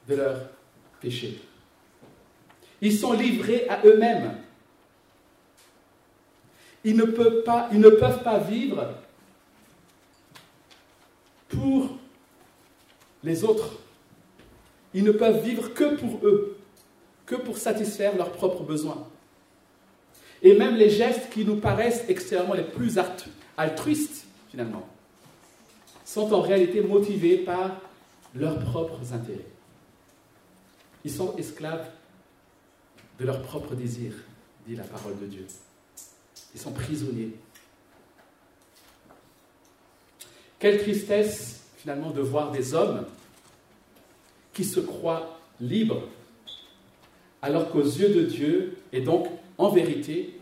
de 0.08 0.14
leur 0.14 0.38
péché. 1.02 1.38
Ils 2.80 2.96
sont 2.96 3.12
livrés 3.12 3.66
à 3.68 3.84
eux-mêmes. 3.84 4.38
Ils 6.82 6.92
ils 6.92 6.96
ne 6.96 7.90
peuvent 7.90 8.22
pas 8.22 8.38
vivre 8.38 9.03
pour 11.54 11.90
les 13.22 13.44
autres. 13.44 13.72
Ils 14.92 15.04
ne 15.04 15.12
peuvent 15.12 15.42
vivre 15.42 15.72
que 15.74 15.96
pour 15.96 16.26
eux, 16.26 16.58
que 17.26 17.34
pour 17.34 17.58
satisfaire 17.58 18.16
leurs 18.16 18.32
propres 18.32 18.62
besoins. 18.62 19.06
Et 20.42 20.56
même 20.56 20.76
les 20.76 20.90
gestes 20.90 21.30
qui 21.30 21.44
nous 21.44 21.56
paraissent 21.56 22.04
extérieurement 22.08 22.54
les 22.54 22.64
plus 22.64 22.98
altruistes, 23.56 24.26
finalement, 24.50 24.86
sont 26.04 26.32
en 26.32 26.42
réalité 26.42 26.82
motivés 26.82 27.38
par 27.38 27.80
leurs 28.34 28.58
propres 28.58 29.12
intérêts. 29.12 29.46
Ils 31.04 31.10
sont 31.10 31.34
esclaves 31.36 31.88
de 33.18 33.24
leurs 33.24 33.42
propres 33.42 33.74
désirs, 33.74 34.14
dit 34.66 34.76
la 34.76 34.84
parole 34.84 35.18
de 35.18 35.26
Dieu. 35.26 35.46
Ils 36.54 36.60
sont 36.60 36.72
prisonniers. 36.72 37.34
Quelle 40.64 40.80
tristesse, 40.80 41.60
finalement, 41.76 42.08
de 42.08 42.22
voir 42.22 42.50
des 42.50 42.72
hommes 42.72 43.04
qui 44.54 44.64
se 44.64 44.80
croient 44.80 45.38
libres, 45.60 46.08
alors 47.42 47.70
qu'aux 47.70 47.82
yeux 47.82 48.08
de 48.08 48.22
Dieu, 48.22 48.78
et 48.90 49.02
donc 49.02 49.26
en 49.58 49.68
vérité, 49.68 50.40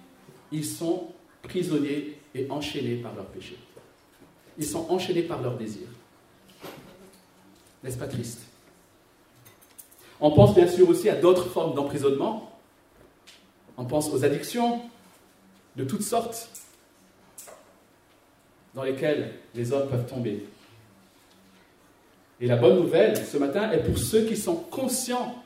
ils 0.52 0.64
sont 0.64 1.08
prisonniers 1.42 2.20
et 2.36 2.48
enchaînés 2.50 2.94
par 2.94 3.16
leurs 3.16 3.26
péchés. 3.26 3.58
Ils 4.58 4.64
sont 4.64 4.88
enchaînés 4.90 5.24
par 5.24 5.42
leurs 5.42 5.56
désirs. 5.56 5.88
N'est-ce 7.82 7.98
pas 7.98 8.06
triste? 8.06 8.42
On 10.20 10.30
pense 10.30 10.54
bien 10.54 10.68
sûr 10.68 10.88
aussi 10.88 11.08
à 11.08 11.16
d'autres 11.16 11.48
formes 11.48 11.74
d'emprisonnement. 11.74 12.61
On 13.76 13.87
pense 13.87 14.08
aux 14.08 14.24
addictions 14.24 14.82
de 15.74 15.82
toutes 15.82 16.04
sortes 16.04 16.48
dans 18.74 18.82
lesquelles 18.82 19.32
les 19.54 19.72
hommes 19.72 19.88
peuvent 19.88 20.06
tomber. 20.06 20.44
Et 22.40 22.46
la 22.46 22.56
bonne 22.56 22.76
nouvelle 22.76 23.16
ce 23.16 23.37
matin 23.37 23.70
est 23.70 23.85
pour 23.85 23.98
ceux 23.98 24.24
qui 24.24 24.37
sont 24.37 24.56
conscients 24.56 25.42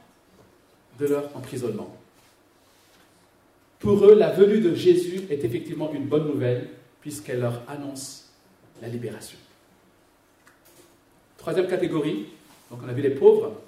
de 0.98 1.06
leur 1.06 1.36
emprisonnement. 1.36 1.94
Pour 3.78 4.04
eux, 4.06 4.14
la 4.14 4.30
venue 4.30 4.60
de 4.60 4.74
Jésus 4.74 5.20
est 5.30 5.44
effectivement 5.44 5.92
une 5.92 6.06
bonne 6.06 6.26
nouvelle 6.26 6.68
puisqu'elle 7.00 7.40
leur 7.40 7.62
annonce 7.68 8.30
la 8.80 8.88
libération. 8.88 9.38
Troisième 11.36 11.66
catégorie, 11.66 12.26
donc 12.70 12.80
on 12.84 12.88
a 12.88 12.92
vu 12.92 13.02
les 13.02 13.10
pauvres, 13.10 13.60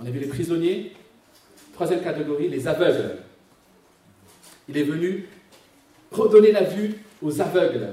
on 0.00 0.06
a 0.06 0.10
vu 0.10 0.20
les 0.20 0.28
prisonniers. 0.28 0.92
Troisième 1.74 2.02
catégorie, 2.02 2.48
les 2.48 2.66
aveugles. 2.68 3.16
Il 4.68 4.78
est 4.78 4.82
venu 4.82 5.26
redonner 6.10 6.52
la 6.52 6.62
vue 6.62 6.94
aux 7.20 7.40
aveugles. 7.40 7.88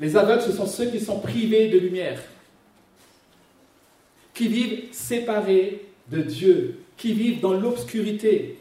Les 0.00 0.16
aveugles, 0.16 0.42
ce 0.42 0.52
sont 0.52 0.66
ceux 0.66 0.90
qui 0.90 1.00
sont 1.00 1.20
privés 1.20 1.68
de 1.68 1.78
lumière 1.78 2.20
qui 4.38 4.46
vivent 4.46 4.84
séparés 4.92 5.84
de 6.06 6.22
Dieu, 6.22 6.78
qui 6.96 7.12
vivent 7.12 7.40
dans 7.40 7.54
l'obscurité, 7.54 8.56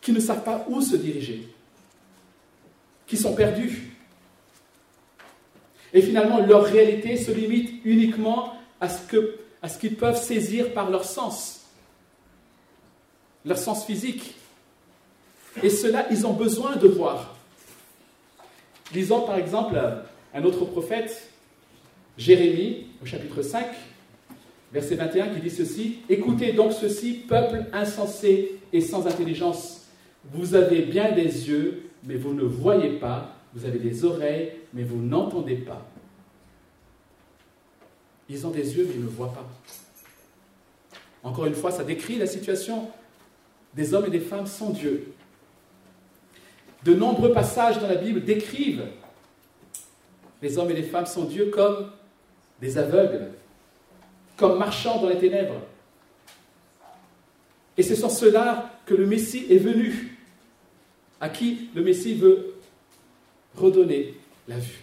qui 0.00 0.10
ne 0.10 0.18
savent 0.18 0.42
pas 0.42 0.66
où 0.68 0.80
se 0.80 0.96
diriger, 0.96 1.46
qui 3.06 3.16
sont 3.16 3.36
perdus. 3.36 3.92
Et 5.92 6.02
finalement, 6.02 6.44
leur 6.44 6.64
réalité 6.64 7.16
se 7.16 7.30
limite 7.30 7.80
uniquement 7.84 8.56
à 8.80 8.88
ce, 8.88 9.36
à 9.62 9.68
ce 9.68 9.78
qu'ils 9.78 9.94
peuvent 9.94 10.20
saisir 10.20 10.72
par 10.74 10.90
leur 10.90 11.04
sens, 11.04 11.60
leur 13.44 13.58
sens 13.58 13.86
physique. 13.86 14.34
Et 15.62 15.70
cela, 15.70 16.08
ils 16.10 16.26
ont 16.26 16.32
besoin 16.32 16.74
de 16.74 16.88
voir. 16.88 17.31
Lisons 18.94 19.22
par 19.22 19.36
exemple 19.36 19.78
un 20.34 20.44
autre 20.44 20.64
prophète, 20.64 21.30
Jérémie, 22.18 22.88
au 23.02 23.06
chapitre 23.06 23.42
5, 23.42 23.66
verset 24.72 24.96
21, 24.96 25.28
qui 25.28 25.40
dit 25.40 25.50
ceci 25.50 25.98
Écoutez 26.08 26.52
donc 26.52 26.72
ceci, 26.72 27.12
peuple 27.12 27.64
insensé 27.72 28.58
et 28.72 28.80
sans 28.80 29.06
intelligence. 29.06 29.86
Vous 30.32 30.54
avez 30.54 30.82
bien 30.82 31.12
des 31.12 31.48
yeux, 31.48 31.90
mais 32.04 32.16
vous 32.16 32.34
ne 32.34 32.42
voyez 32.42 32.98
pas. 32.98 33.36
Vous 33.54 33.66
avez 33.66 33.78
des 33.78 34.04
oreilles, 34.04 34.52
mais 34.72 34.82
vous 34.82 35.02
n'entendez 35.02 35.56
pas. 35.56 35.86
Ils 38.28 38.46
ont 38.46 38.50
des 38.50 38.76
yeux, 38.76 38.86
mais 38.88 38.94
ils 38.94 39.04
ne 39.04 39.08
voient 39.08 39.32
pas. 39.32 39.46
Encore 41.22 41.46
une 41.46 41.54
fois, 41.54 41.70
ça 41.70 41.84
décrit 41.84 42.16
la 42.16 42.26
situation 42.26 42.88
des 43.74 43.94
hommes 43.94 44.06
et 44.06 44.10
des 44.10 44.20
femmes 44.20 44.46
sans 44.46 44.70
Dieu. 44.70 45.11
De 46.84 46.94
nombreux 46.94 47.32
passages 47.32 47.78
dans 47.78 47.88
la 47.88 47.94
Bible 47.94 48.24
décrivent 48.24 48.86
les 50.40 50.58
hommes 50.58 50.70
et 50.70 50.74
les 50.74 50.82
femmes 50.82 51.06
sans 51.06 51.24
Dieu 51.24 51.46
comme 51.46 51.90
des 52.60 52.76
aveugles, 52.78 53.30
comme 54.36 54.58
marchant 54.58 55.00
dans 55.00 55.08
les 55.08 55.18
ténèbres. 55.18 55.60
Et 57.76 57.82
ce 57.82 57.94
sont 57.94 58.08
ceux-là 58.08 58.70
que 58.84 58.94
le 58.94 59.06
Messie 59.06 59.46
est 59.48 59.58
venu, 59.58 60.18
à 61.20 61.28
qui 61.28 61.70
le 61.74 61.82
Messie 61.82 62.14
veut 62.14 62.54
redonner 63.56 64.14
la 64.48 64.58
vue. 64.58 64.82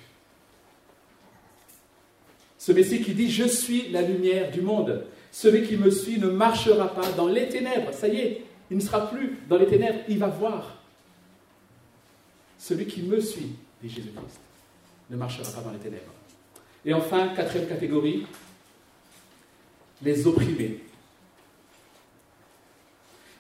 Ce 2.58 2.72
Messie 2.72 3.02
qui 3.02 3.14
dit, 3.14 3.30
je 3.30 3.46
suis 3.46 3.90
la 3.90 4.02
lumière 4.02 4.52
du 4.52 4.62
monde. 4.62 5.06
Celui 5.32 5.68
qui 5.68 5.78
me 5.78 5.92
suit 5.92 6.20
ne 6.20 6.28
marchera 6.28 6.94
pas 6.94 7.10
dans 7.16 7.28
les 7.28 7.48
ténèbres. 7.48 7.94
Ça 7.94 8.08
y 8.08 8.20
est, 8.20 8.44
il 8.70 8.78
ne 8.78 8.82
sera 8.82 9.10
plus 9.10 9.38
dans 9.48 9.58
les 9.58 9.68
ténèbres, 9.68 10.00
il 10.08 10.18
va 10.18 10.28
voir. 10.28 10.79
Celui 12.70 12.86
qui 12.86 13.02
me 13.02 13.20
suit, 13.20 13.50
dit 13.82 13.90
Jésus-Christ, 13.90 14.40
ne 15.10 15.18
marchera 15.18 15.52
pas 15.54 15.62
dans 15.62 15.72
les 15.72 15.80
ténèbres. 15.80 16.14
Et 16.86 16.94
enfin, 16.94 17.30
quatrième 17.30 17.68
catégorie, 17.68 18.28
les 20.04 20.28
opprimés. 20.28 20.78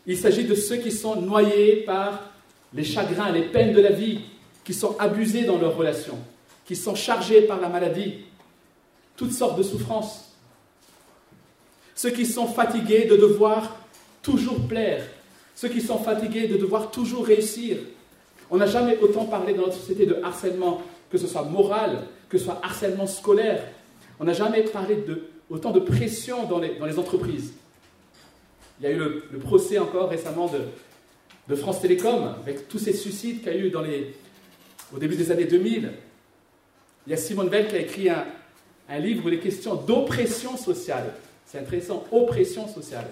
Il 0.07 0.17
s'agit 0.17 0.45
de 0.45 0.55
ceux 0.55 0.77
qui 0.77 0.91
sont 0.91 1.21
noyés 1.21 1.83
par 1.83 2.31
les 2.73 2.83
chagrins, 2.83 3.31
les 3.31 3.43
peines 3.43 3.71
de 3.71 3.81
la 3.81 3.91
vie, 3.91 4.21
qui 4.63 4.73
sont 4.73 4.97
abusés 4.97 5.43
dans 5.43 5.59
leurs 5.59 5.77
relations, 5.77 6.17
qui 6.65 6.75
sont 6.75 6.95
chargés 6.95 7.43
par 7.43 7.61
la 7.61 7.69
maladie, 7.69 8.25
toutes 9.15 9.33
sortes 9.33 9.59
de 9.59 9.63
souffrances. 9.63 10.33
Ceux 11.93 12.09
qui 12.09 12.25
sont 12.25 12.47
fatigués 12.47 13.05
de 13.05 13.15
devoir 13.15 13.77
toujours 14.23 14.67
plaire, 14.67 15.07
ceux 15.53 15.69
qui 15.69 15.81
sont 15.81 15.99
fatigués 15.99 16.47
de 16.47 16.57
devoir 16.57 16.89
toujours 16.89 17.27
réussir. 17.27 17.77
On 18.51 18.57
n'a 18.57 18.65
jamais 18.65 18.97
autant 18.99 19.25
parlé 19.25 19.53
dans 19.53 19.63
notre 19.63 19.77
société 19.77 20.05
de 20.05 20.17
harcèlement, 20.23 20.81
que 21.11 21.17
ce 21.17 21.27
soit 21.27 21.43
moral, 21.43 22.07
que 22.29 22.37
ce 22.37 22.45
soit 22.45 22.59
harcèlement 22.63 23.07
scolaire. 23.07 23.63
On 24.19 24.25
n'a 24.25 24.33
jamais 24.33 24.63
parlé 24.63 24.95
de 24.95 25.29
autant 25.49 25.71
de 25.71 25.79
pression 25.79 26.45
dans 26.45 26.59
les, 26.59 26.99
entreprises. 26.99 27.53
Il 28.79 28.83
y 28.83 28.87
a 28.87 28.91
eu 28.91 28.97
le, 28.97 29.39
procès 29.39 29.79
encore 29.79 30.09
récemment 30.09 30.49
de, 31.47 31.55
France 31.55 31.81
Télécom, 31.81 32.35
avec 32.41 32.67
tous 32.67 32.77
ces 32.77 32.93
suicides 32.93 33.41
qu'il 33.41 33.51
y 33.51 33.55
a 33.55 33.57
eu 33.57 33.73
au 34.93 34.99
début 34.99 35.15
des 35.15 35.31
années 35.31 35.45
2000, 35.45 35.91
il 37.07 37.09
y 37.09 37.13
a 37.13 37.17
Simone 37.17 37.49
Veil 37.49 37.67
qui 37.67 37.75
a 37.75 37.79
écrit 37.79 38.09
un, 38.09 38.25
un 38.87 38.99
livre 38.99 39.25
où 39.25 39.29
il 39.29 39.35
est 39.35 39.87
d'oppression 39.87 40.57
sociale. 40.57 41.13
C'est 41.45 41.57
intéressant, 41.57 42.05
oppression 42.11 42.67
sociale. 42.67 43.07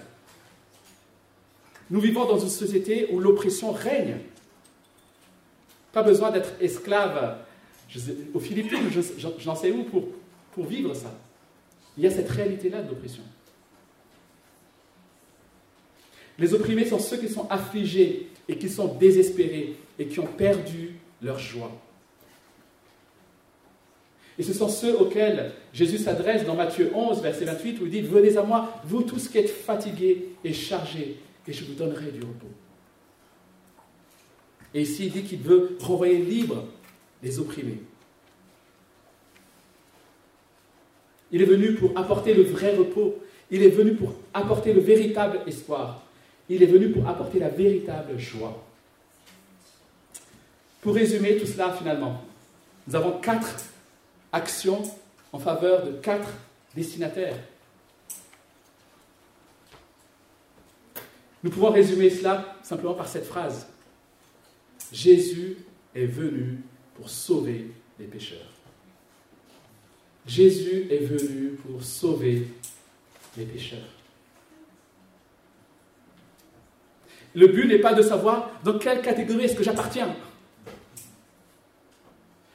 Nous 1.90 2.00
vivons 2.00 2.26
dans 2.26 2.38
une 2.38 2.48
société 2.48 3.08
où 3.10 3.18
l'oppression 3.18 3.72
règne. 3.72 4.18
Pas 5.92 6.02
besoin 6.02 6.30
d'être 6.30 6.52
esclave 6.60 7.38
aux 8.34 8.40
Philippines, 8.40 8.90
j'en 9.38 9.54
sais 9.54 9.70
où 9.70 9.84
pour, 9.84 10.04
pour 10.52 10.66
vivre 10.66 10.94
ça. 10.94 11.12
Il 11.96 12.04
y 12.04 12.06
a 12.06 12.10
cette 12.10 12.28
réalité-là 12.28 12.82
de 12.82 12.90
l'oppression. 12.90 13.22
Les 16.38 16.54
opprimés 16.54 16.84
sont 16.84 16.98
ceux 17.00 17.16
qui 17.16 17.28
sont 17.28 17.48
affligés 17.50 18.28
et 18.48 18.56
qui 18.56 18.68
sont 18.68 18.94
désespérés 18.94 19.74
et 19.98 20.06
qui 20.06 20.20
ont 20.20 20.26
perdu 20.26 20.94
leur 21.20 21.38
joie. 21.38 21.72
Et 24.38 24.44
ce 24.44 24.52
sont 24.52 24.68
ceux 24.68 24.96
auxquels 24.96 25.52
Jésus 25.72 25.98
s'adresse 25.98 26.44
dans 26.44 26.54
Matthieu 26.54 26.92
11, 26.94 27.20
verset 27.20 27.44
28, 27.44 27.80
où 27.80 27.86
il 27.86 27.90
dit, 27.90 28.02
Venez 28.02 28.36
à 28.36 28.44
moi, 28.44 28.80
vous 28.84 29.02
tous 29.02 29.28
qui 29.28 29.38
êtes 29.38 29.50
fatigués 29.50 30.28
et 30.44 30.52
chargés, 30.52 31.16
et 31.46 31.52
je 31.52 31.64
vous 31.64 31.74
donnerai 31.74 32.12
du 32.12 32.20
repos. 32.20 32.46
Et 34.74 34.82
ici, 34.82 35.06
il 35.06 35.12
dit 35.12 35.22
qu'il 35.22 35.40
veut 35.40 35.76
renvoyer 35.80 36.18
libre 36.18 36.64
les 37.22 37.38
opprimés. 37.38 37.80
Il 41.30 41.42
est 41.42 41.46
venu 41.46 41.74
pour 41.74 41.96
apporter 41.98 42.34
le 42.34 42.42
vrai 42.42 42.76
repos. 42.76 43.18
Il 43.50 43.62
est 43.62 43.70
venu 43.70 43.94
pour 43.94 44.14
apporter 44.34 44.72
le 44.72 44.80
véritable 44.80 45.40
espoir. 45.46 46.02
Il 46.48 46.62
est 46.62 46.66
venu 46.66 46.90
pour 46.90 47.08
apporter 47.08 47.38
la 47.38 47.48
véritable 47.48 48.18
joie. 48.18 48.64
Pour 50.80 50.94
résumer 50.94 51.36
tout 51.36 51.46
cela 51.46 51.72
finalement, 51.72 52.22
nous 52.86 52.94
avons 52.94 53.18
quatre 53.20 53.56
actions 54.32 54.82
en 55.32 55.38
faveur 55.38 55.84
de 55.84 55.92
quatre 55.92 56.28
destinataires. 56.74 57.36
Nous 61.42 61.50
pouvons 61.50 61.70
résumer 61.70 62.10
cela 62.10 62.56
simplement 62.62 62.94
par 62.94 63.08
cette 63.08 63.26
phrase. 63.26 63.66
Jésus 64.92 65.56
est 65.94 66.06
venu 66.06 66.58
pour 66.94 67.08
sauver 67.10 67.70
les 67.98 68.06
pécheurs. 68.06 68.38
Jésus 70.26 70.86
est 70.90 71.04
venu 71.04 71.50
pour 71.50 71.82
sauver 71.82 72.46
les 73.36 73.44
pécheurs. 73.44 73.78
Le 77.34 77.46
but 77.48 77.66
n'est 77.66 77.78
pas 77.78 77.94
de 77.94 78.02
savoir 78.02 78.50
dans 78.64 78.78
quelle 78.78 79.02
catégorie 79.02 79.44
est-ce 79.44 79.54
que 79.54 79.62
j'appartiens. 79.62 80.14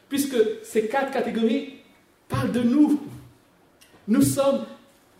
Puisque 0.09 0.35
ces 0.63 0.87
quatre 0.87 1.11
catégories 1.11 1.75
parlent 2.27 2.51
de 2.51 2.61
nous. 2.61 3.01
Nous 4.07 4.21
sommes 4.21 4.65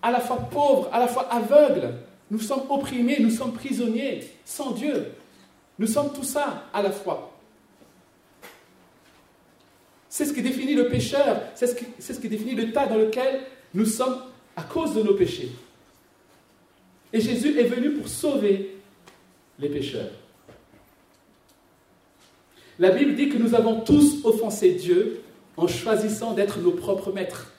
à 0.02 0.12
la 0.12 0.20
fois 0.20 0.38
pauvres, 0.38 0.90
à 0.92 1.00
la 1.00 1.08
fois 1.08 1.32
aveugles, 1.34 1.94
nous 2.30 2.40
sommes 2.40 2.64
opprimés, 2.70 3.20
nous 3.20 3.30
sommes 3.30 3.54
prisonniers, 3.54 4.30
sans 4.44 4.72
Dieu. 4.72 5.14
Nous 5.80 5.88
sommes 5.88 6.14
tout 6.14 6.24
ça 6.24 6.70
à 6.74 6.82
la 6.82 6.92
fois. 6.92 7.32
C'est 10.10 10.26
ce 10.26 10.34
qui 10.34 10.44
définit 10.44 10.76
le 10.76 10.90
pécheur, 10.90 11.42
c'est 11.56 11.66
ce, 11.66 11.76
qui, 11.76 11.86
ce 12.00 12.14
qui 12.14 12.30
définit 12.30 12.54
l'état 12.54 12.86
dans 12.86 12.98
lequel 12.98 13.42
nous 13.74 13.86
sommes 13.86 14.22
à 14.56 14.62
cause 14.62 14.94
de 14.94 15.02
nos 15.02 15.16
péchés. 15.16 15.52
Et 17.12 17.20
Jésus 17.20 17.60
est 17.60 17.64
venu 17.64 17.94
pour 17.94 18.08
sauver 18.08 18.76
les 19.60 19.70
pécheurs. 19.70 20.12
La 22.80 22.92
Bible 22.92 23.16
dit 23.16 23.30
que 23.30 23.38
nous 23.38 23.56
avons 23.56 23.82
tous 23.82 24.24
offensé 24.24 24.74
Dieu 24.74 25.22
en 25.58 25.68
choisissant 25.68 26.34
d'être 26.34 26.60
nos 26.60 26.72
propres 26.72 27.12
maîtres. 27.12 27.52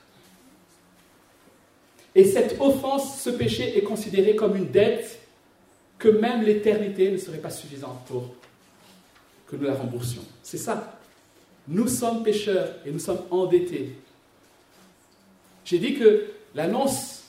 Et 2.14 2.24
cette 2.24 2.60
offense, 2.60 3.20
ce 3.20 3.30
péché 3.30 3.76
est 3.76 3.82
considéré 3.82 4.36
comme 4.36 4.56
une 4.56 4.70
dette 4.70 5.20
que 6.04 6.10
même 6.10 6.42
l'éternité 6.42 7.10
ne 7.10 7.16
serait 7.16 7.38
pas 7.38 7.48
suffisante 7.48 8.04
pour 8.06 8.34
que 9.48 9.56
nous 9.56 9.64
la 9.64 9.74
remboursions. 9.74 10.20
C'est 10.42 10.58
ça. 10.58 11.00
Nous 11.66 11.88
sommes 11.88 12.22
pécheurs 12.22 12.74
et 12.84 12.90
nous 12.90 12.98
sommes 12.98 13.22
endettés. 13.30 13.94
J'ai 15.64 15.78
dit 15.78 15.94
que 15.94 16.26
l'annonce 16.54 17.24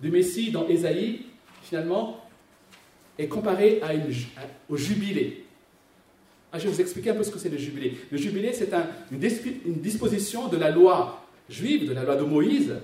du 0.00 0.10
Messie 0.10 0.50
dans 0.50 0.66
Ésaïe, 0.66 1.26
finalement, 1.62 2.24
est 3.18 3.28
comparée 3.28 3.82
au 4.70 4.78
jubilé. 4.78 5.44
Ah, 6.52 6.58
je 6.58 6.64
vais 6.64 6.72
vous 6.72 6.80
expliquer 6.80 7.10
un 7.10 7.14
peu 7.14 7.22
ce 7.22 7.30
que 7.30 7.38
c'est 7.38 7.50
le 7.50 7.58
jubilé. 7.58 7.98
Le 8.10 8.16
jubilé, 8.16 8.54
c'est 8.54 8.70
une 9.10 9.80
disposition 9.82 10.48
de 10.48 10.56
la 10.56 10.70
loi 10.70 11.22
juive, 11.50 11.86
de 11.86 11.92
la 11.92 12.04
loi 12.04 12.16
de 12.16 12.24
Moïse, 12.24 12.76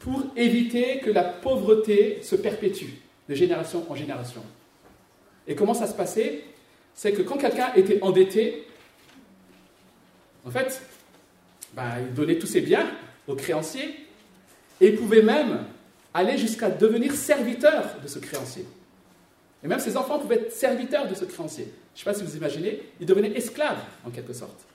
pour 0.00 0.24
éviter 0.36 0.98
que 0.98 1.10
la 1.10 1.22
pauvreté 1.22 2.18
se 2.24 2.34
perpétue 2.34 3.02
de 3.28 3.34
génération 3.34 3.86
en 3.90 3.94
génération. 3.94 4.42
Et 5.46 5.54
comment 5.54 5.74
ça 5.74 5.86
se 5.86 5.94
passait? 5.94 6.44
C'est 6.94 7.12
que 7.12 7.22
quand 7.22 7.36
quelqu'un 7.36 7.72
était 7.74 8.02
endetté, 8.02 8.66
en 10.44 10.50
fait, 10.50 10.82
ben, 11.74 11.90
il 12.00 12.14
donnait 12.14 12.38
tous 12.38 12.46
ses 12.46 12.60
biens 12.60 12.86
au 13.26 13.34
créancier 13.34 13.94
et 14.80 14.88
il 14.88 14.96
pouvait 14.96 15.22
même 15.22 15.64
aller 16.12 16.36
jusqu'à 16.36 16.68
devenir 16.68 17.14
serviteur 17.14 17.96
de 18.02 18.08
ce 18.08 18.18
créancier. 18.18 18.66
Et 19.64 19.68
même 19.68 19.78
ses 19.78 19.96
enfants 19.96 20.18
pouvaient 20.18 20.36
être 20.36 20.52
serviteurs 20.52 21.08
de 21.08 21.14
ce 21.14 21.24
créancier. 21.24 21.72
Je 21.94 22.00
ne 22.00 22.04
sais 22.04 22.04
pas 22.04 22.14
si 22.14 22.24
vous 22.24 22.36
imaginez, 22.36 22.82
il 23.00 23.06
devenait 23.06 23.36
esclave 23.36 23.78
en 24.04 24.10
quelque 24.10 24.32
sorte. 24.32 24.66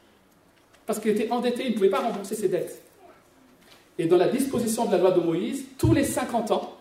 Parce 0.86 1.00
qu'il 1.00 1.12
était 1.12 1.30
endetté, 1.30 1.66
il 1.66 1.72
ne 1.72 1.76
pouvait 1.76 1.90
pas 1.90 2.00
rembourser 2.00 2.36
ses 2.36 2.48
dettes. 2.48 2.82
Et 4.00 4.06
dans 4.06 4.18
la 4.18 4.30
disposition 4.30 4.86
de 4.86 4.92
la 4.94 4.98
loi 5.00 5.12
de 5.12 5.20
Moïse, 5.20 5.66
tous 5.78 5.94
les 5.94 6.04
50 6.06 6.52
ans, 6.52 6.77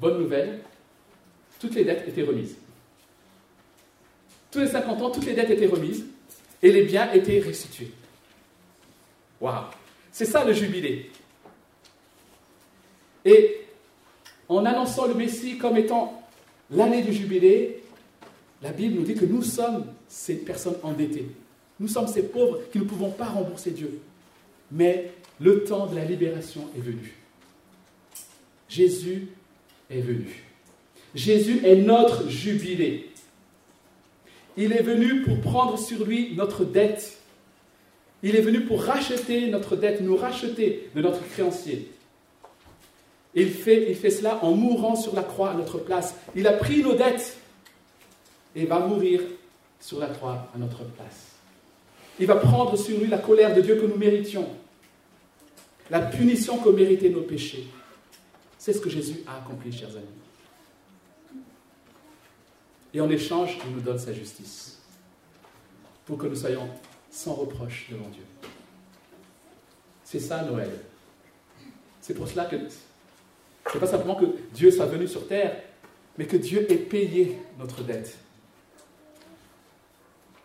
bonne 0.00 0.18
nouvelle, 0.18 0.60
toutes 1.60 1.74
les 1.74 1.84
dettes 1.84 2.08
étaient 2.08 2.22
remises. 2.22 2.56
Tous 4.50 4.58
les 4.58 4.66
50 4.66 5.02
ans, 5.02 5.10
toutes 5.10 5.26
les 5.26 5.34
dettes 5.34 5.50
étaient 5.50 5.66
remises 5.66 6.04
et 6.62 6.72
les 6.72 6.82
biens 6.82 7.12
étaient 7.12 7.38
restitués. 7.38 7.92
Waouh 9.40 9.66
C'est 10.10 10.24
ça 10.24 10.44
le 10.44 10.52
jubilé. 10.52 11.10
Et 13.24 13.60
en 14.48 14.64
annonçant 14.64 15.06
le 15.06 15.14
Messie 15.14 15.58
comme 15.58 15.76
étant 15.76 16.26
l'année 16.70 17.02
du 17.02 17.12
jubilé, 17.12 17.82
la 18.62 18.72
Bible 18.72 18.96
nous 18.96 19.04
dit 19.04 19.14
que 19.14 19.26
nous 19.26 19.42
sommes 19.42 19.86
ces 20.08 20.36
personnes 20.36 20.76
endettées. 20.82 21.28
Nous 21.78 21.88
sommes 21.88 22.08
ces 22.08 22.24
pauvres 22.24 22.60
qui 22.72 22.78
ne 22.78 22.84
pouvons 22.84 23.10
pas 23.10 23.26
rembourser 23.26 23.70
Dieu. 23.70 24.00
Mais 24.72 25.12
le 25.38 25.64
temps 25.64 25.86
de 25.86 25.96
la 25.96 26.04
libération 26.04 26.68
est 26.76 26.80
venu. 26.80 27.14
Jésus 28.68 29.28
est 29.90 30.00
venu. 30.00 30.44
Jésus 31.14 31.60
est 31.64 31.76
notre 31.76 32.28
jubilé. 32.28 33.10
Il 34.56 34.72
est 34.72 34.82
venu 34.82 35.22
pour 35.22 35.40
prendre 35.40 35.78
sur 35.78 36.04
lui 36.04 36.34
notre 36.36 36.64
dette. 36.64 37.18
Il 38.22 38.36
est 38.36 38.40
venu 38.40 38.62
pour 38.62 38.82
racheter 38.82 39.48
notre 39.48 39.76
dette, 39.76 40.00
nous 40.00 40.16
racheter 40.16 40.90
de 40.94 41.00
notre 41.00 41.26
créancier. 41.30 41.90
Il 43.34 43.50
fait, 43.50 43.94
cela 43.94 44.44
en 44.44 44.52
mourant 44.52 44.96
sur 44.96 45.14
la 45.14 45.22
croix 45.22 45.50
à 45.50 45.54
notre 45.54 45.78
place. 45.78 46.14
Il 46.34 46.46
a 46.46 46.52
pris 46.52 46.82
nos 46.82 46.94
dettes 46.94 47.38
et 48.56 48.66
va 48.66 48.80
mourir 48.80 49.20
sur 49.80 49.98
la 49.98 50.08
croix 50.08 50.48
à 50.54 50.58
notre 50.58 50.84
place. 50.84 51.36
Il 52.18 52.26
va 52.26 52.36
prendre 52.36 52.76
sur 52.76 52.98
lui 52.98 53.06
la 53.06 53.18
colère 53.18 53.54
de 53.54 53.62
Dieu 53.62 53.76
que 53.76 53.86
nous 53.86 53.96
méritions, 53.96 54.46
la 55.90 56.00
punition 56.00 56.58
que 56.58 56.68
méritaient 56.68 57.08
nos 57.08 57.22
péchés. 57.22 57.66
C'est 58.60 58.74
ce 58.74 58.80
que 58.80 58.90
Jésus 58.90 59.22
a 59.26 59.38
accompli, 59.38 59.72
chers 59.72 59.88
amis. 59.88 60.04
Et 62.92 63.00
en 63.00 63.08
échange, 63.08 63.56
il 63.64 63.74
nous 63.74 63.80
donne 63.80 63.98
sa 63.98 64.12
justice 64.12 64.78
pour 66.04 66.18
que 66.18 66.26
nous 66.26 66.36
soyons 66.36 66.68
sans 67.10 67.32
reproche 67.32 67.86
devant 67.90 68.10
Dieu. 68.10 68.22
C'est 70.04 70.20
ça 70.20 70.42
Noël. 70.42 70.68
C'est 72.02 72.12
pour 72.12 72.28
cela 72.28 72.44
que 72.44 72.56
ce 72.68 73.72
n'est 73.72 73.80
pas 73.80 73.86
simplement 73.86 74.16
que 74.16 74.26
Dieu 74.52 74.70
soit 74.70 74.84
venu 74.84 75.08
sur 75.08 75.26
terre, 75.26 75.62
mais 76.18 76.26
que 76.26 76.36
Dieu 76.36 76.70
ait 76.70 76.76
payé 76.76 77.38
notre 77.58 77.82
dette. 77.82 78.18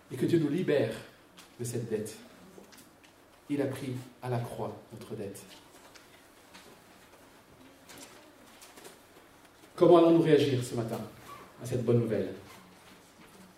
Et 0.09 0.15
que 0.15 0.25
Dieu 0.25 0.39
nous 0.39 0.49
libère 0.49 0.93
de 1.59 1.65
cette 1.65 1.89
dette. 1.89 2.15
Il 3.49 3.61
a 3.61 3.65
pris 3.65 3.91
à 4.21 4.29
la 4.29 4.39
croix 4.39 4.73
notre 4.93 5.15
dette. 5.15 5.41
Comment 9.75 9.97
allons-nous 9.97 10.21
réagir 10.21 10.63
ce 10.63 10.73
matin 10.75 10.99
à 11.61 11.65
cette 11.65 11.83
bonne 11.83 11.99
nouvelle? 11.99 12.29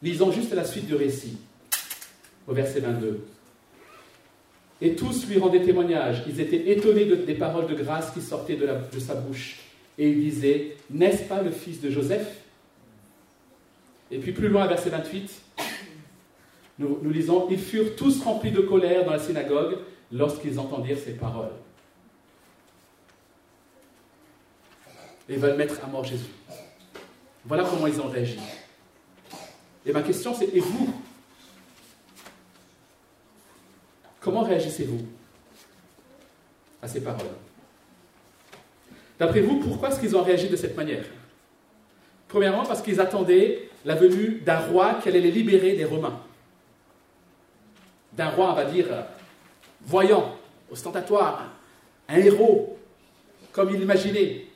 Lisons 0.01 0.31
juste 0.31 0.53
la 0.53 0.63
suite 0.63 0.87
du 0.87 0.95
récit, 0.95 1.37
au 2.47 2.53
verset 2.53 2.79
22. 2.79 3.25
Et 4.81 4.95
tous 4.95 5.27
lui 5.27 5.39
rendaient 5.39 5.63
témoignage. 5.63 6.23
Ils 6.27 6.39
étaient 6.39 6.71
étonnés 6.71 7.05
des 7.05 7.33
paroles 7.35 7.67
de 7.67 7.75
grâce 7.75 8.11
qui 8.11 8.21
sortaient 8.21 8.55
de, 8.55 8.99
sa 8.99 9.15
bouche. 9.15 9.57
Et 9.97 10.09
ils 10.09 10.19
disaient 10.19 10.75
N'est-ce 10.89 11.23
pas 11.23 11.41
le 11.41 11.51
fils 11.51 11.81
de 11.81 11.89
Joseph? 11.89 12.27
Et 14.11 14.19
puis 14.19 14.31
plus 14.31 14.47
loin, 14.47 14.67
verset 14.67 14.89
28, 14.89 15.41
nous, 16.79 16.99
nous 17.01 17.09
lisons 17.09 17.47
Ils 17.49 17.59
furent 17.59 17.95
tous 17.95 18.23
remplis 18.23 18.51
de 18.51 18.61
colère 18.61 19.05
dans 19.05 19.11
la 19.11 19.19
synagogue 19.19 19.79
lorsqu'ils 20.11 20.59
entendirent 20.59 20.99
ces 21.03 21.13
paroles. 21.13 21.51
Et 25.29 25.35
veulent 25.35 25.57
mettre 25.57 25.83
à 25.83 25.87
mort 25.87 26.03
Jésus. 26.03 26.31
Voilà 27.45 27.63
comment 27.63 27.87
ils 27.87 27.99
ont 27.99 28.09
réagi. 28.09 28.39
Et 29.85 29.91
ma 29.91 30.01
question 30.01 30.33
c'est, 30.33 30.53
et 30.53 30.59
vous? 30.59 30.93
Comment 34.19 34.41
réagissez-vous 34.41 35.05
à 36.81 36.87
ces 36.87 37.01
paroles? 37.01 37.27
D'après 39.19 39.41
vous, 39.41 39.59
pourquoi 39.59 39.89
est-ce 39.89 39.99
qu'ils 39.99 40.15
ont 40.15 40.23
réagi 40.23 40.49
de 40.49 40.55
cette 40.55 40.75
manière? 40.75 41.05
Premièrement, 42.27 42.65
parce 42.65 42.81
qu'ils 42.81 42.99
attendaient 42.99 43.69
la 43.85 43.95
venue 43.95 44.41
d'un 44.41 44.59
roi 44.59 44.95
qui 44.95 45.09
allait 45.09 45.21
les 45.21 45.31
libérer 45.31 45.73
des 45.73 45.85
Romains. 45.85 46.19
D'un 48.13 48.29
roi, 48.29 48.51
on 48.51 48.53
va 48.53 48.65
dire, 48.65 48.87
voyant, 49.81 50.35
ostentatoire, 50.69 51.51
un 52.09 52.17
héros, 52.17 52.77
comme 53.53 53.69
ils 53.69 53.79
l'imaginaient. 53.79 54.46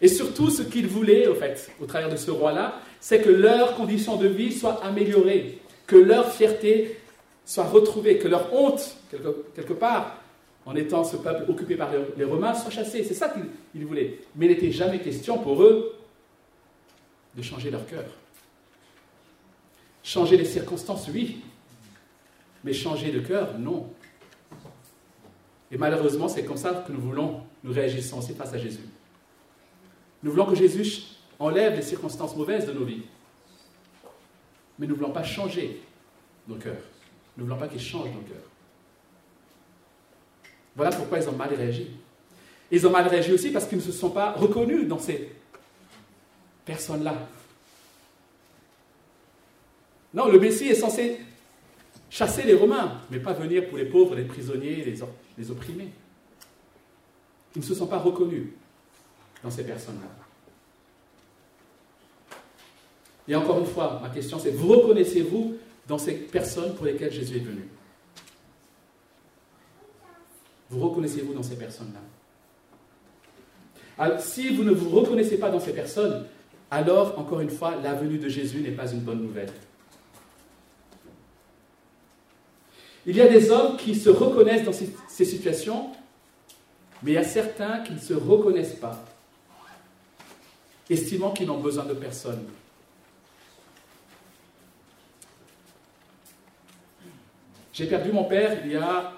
Et 0.00 0.08
surtout, 0.08 0.50
ce 0.50 0.62
qu'ils 0.62 0.86
voulaient, 0.86 1.26
au 1.26 1.34
fait, 1.34 1.70
au 1.80 1.86
travers 1.86 2.08
de 2.08 2.16
ce 2.16 2.30
roi-là, 2.30 2.80
c'est 3.00 3.20
que 3.20 3.30
leurs 3.30 3.76
conditions 3.76 4.16
de 4.16 4.26
vie 4.26 4.52
soient 4.52 4.84
améliorées, 4.84 5.58
que 5.86 5.96
leur 5.96 6.32
fierté 6.32 6.98
soit 7.44 7.64
retrouvée, 7.64 8.18
que 8.18 8.28
leur 8.28 8.52
honte, 8.52 8.96
quelque, 9.54 9.72
part, 9.74 10.18
en 10.66 10.74
étant 10.74 11.04
ce 11.04 11.16
peuple 11.16 11.50
occupé 11.50 11.76
par 11.76 11.90
les 12.16 12.24
Romains, 12.24 12.54
soit 12.54 12.70
chassée. 12.70 13.04
C'est 13.04 13.14
ça 13.14 13.32
qu'ils 13.72 13.86
voulaient. 13.86 14.18
Mais 14.34 14.46
il 14.46 14.52
n'était 14.52 14.72
jamais 14.72 15.00
question 15.00 15.38
pour 15.38 15.62
eux 15.62 15.94
de 17.36 17.42
changer 17.42 17.70
leur 17.70 17.86
cœur. 17.86 18.04
Changer 20.02 20.36
les 20.36 20.44
circonstances, 20.44 21.08
oui. 21.12 21.38
Mais 22.62 22.72
changer 22.72 23.10
de 23.10 23.20
cœur, 23.20 23.58
non. 23.58 23.90
Et 25.70 25.76
malheureusement, 25.76 26.28
c'est 26.28 26.44
comme 26.44 26.56
ça 26.56 26.84
que 26.86 26.92
nous 26.92 27.00
voulons, 27.00 27.42
nous 27.62 27.72
réagissons 27.72 28.18
aussi 28.18 28.34
face 28.34 28.52
à 28.52 28.58
Jésus. 28.58 28.86
Nous 30.24 30.30
voulons 30.30 30.46
que 30.46 30.54
Jésus 30.54 31.02
enlève 31.38 31.76
les 31.76 31.82
circonstances 31.82 32.34
mauvaises 32.34 32.66
de 32.66 32.72
nos 32.72 32.84
vies. 32.84 33.02
Mais 34.78 34.86
nous 34.86 34.94
ne 34.94 34.98
voulons 34.98 35.12
pas 35.12 35.22
changer 35.22 35.82
nos 36.48 36.56
cœurs. 36.56 36.82
Nous 37.36 37.44
ne 37.44 37.48
voulons 37.48 37.60
pas 37.60 37.68
qu'il 37.68 37.80
change 37.80 38.06
nos 38.06 38.22
cœurs. 38.22 38.48
Voilà 40.74 40.96
pourquoi 40.96 41.18
ils 41.18 41.28
ont 41.28 41.36
mal 41.36 41.52
réagi. 41.54 41.90
Ils 42.70 42.86
ont 42.86 42.90
mal 42.90 43.06
réagi 43.06 43.32
aussi 43.32 43.50
parce 43.50 43.66
qu'ils 43.66 43.76
ne 43.76 43.82
se 43.82 43.92
sont 43.92 44.10
pas 44.10 44.32
reconnus 44.32 44.88
dans 44.88 44.98
ces 44.98 45.30
personnes-là. 46.64 47.28
Non, 50.14 50.28
le 50.28 50.40
Messie 50.40 50.68
est 50.68 50.74
censé 50.74 51.20
chasser 52.08 52.44
les 52.44 52.54
Romains, 52.54 52.98
mais 53.10 53.18
pas 53.18 53.34
venir 53.34 53.68
pour 53.68 53.76
les 53.76 53.84
pauvres, 53.84 54.14
les 54.14 54.24
prisonniers, 54.24 54.76
les, 54.84 54.96
les 55.36 55.50
opprimés. 55.50 55.92
Ils 57.56 57.60
ne 57.60 57.64
se 57.64 57.74
sont 57.74 57.86
pas 57.86 57.98
reconnus 57.98 58.48
dans 59.44 59.50
ces 59.50 59.62
personnes-là. 59.62 60.08
Et 63.28 63.36
encore 63.36 63.58
une 63.58 63.66
fois, 63.66 64.00
ma 64.02 64.08
question 64.08 64.38
c'est, 64.38 64.50
vous 64.50 64.68
reconnaissez-vous 64.68 65.56
dans 65.86 65.98
ces 65.98 66.14
personnes 66.14 66.74
pour 66.74 66.86
lesquelles 66.86 67.12
Jésus 67.12 67.36
est 67.36 67.40
venu? 67.40 67.68
Vous 70.70 70.88
reconnaissez-vous 70.88 71.34
dans 71.34 71.42
ces 71.42 71.56
personnes-là? 71.56 72.00
Alors, 73.98 74.18
Si 74.18 74.48
vous 74.48 74.64
ne 74.64 74.72
vous 74.72 74.88
reconnaissez 74.90 75.38
pas 75.38 75.50
dans 75.50 75.60
ces 75.60 75.72
personnes, 75.72 76.26
alors, 76.70 77.18
encore 77.18 77.40
une 77.40 77.50
fois, 77.50 77.76
la 77.76 77.94
venue 77.94 78.18
de 78.18 78.28
Jésus 78.28 78.60
n'est 78.60 78.72
pas 78.72 78.90
une 78.90 79.00
bonne 79.00 79.22
nouvelle. 79.22 79.52
Il 83.06 83.14
y 83.14 83.20
a 83.20 83.28
des 83.28 83.50
hommes 83.50 83.76
qui 83.76 83.94
se 83.94 84.08
reconnaissent 84.08 84.64
dans 84.64 84.72
ces 84.72 85.24
situations, 85.24 85.90
mais 87.02 87.12
il 87.12 87.14
y 87.14 87.18
a 87.18 87.24
certains 87.24 87.80
qui 87.80 87.92
ne 87.92 87.98
se 87.98 88.14
reconnaissent 88.14 88.76
pas, 88.80 89.04
estimant 90.90 91.32
qu'ils 91.32 91.46
n'ont 91.46 91.60
besoin 91.60 91.84
de 91.84 91.94
personne. 91.94 92.44
J'ai 97.72 97.86
perdu 97.86 98.12
mon 98.12 98.24
père 98.24 98.64
il 98.64 98.72
y 98.72 98.76
a 98.76 99.12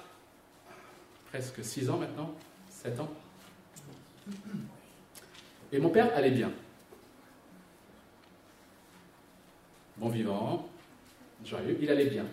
presque 1.31 1.63
six 1.63 1.91
ans 1.91 1.99
maintenant, 1.99 2.35
sept 2.71 2.99
ans. 2.99 3.11
Et 5.73 5.79
mon 5.79 5.91
père 5.91 6.11
allait 6.17 6.31
bien. 6.31 6.51
Bon 9.99 10.09
vivant, 10.09 10.69
joyeux, 11.45 11.77
il 11.81 11.91
allait 11.91 12.07
bien. 12.07 12.25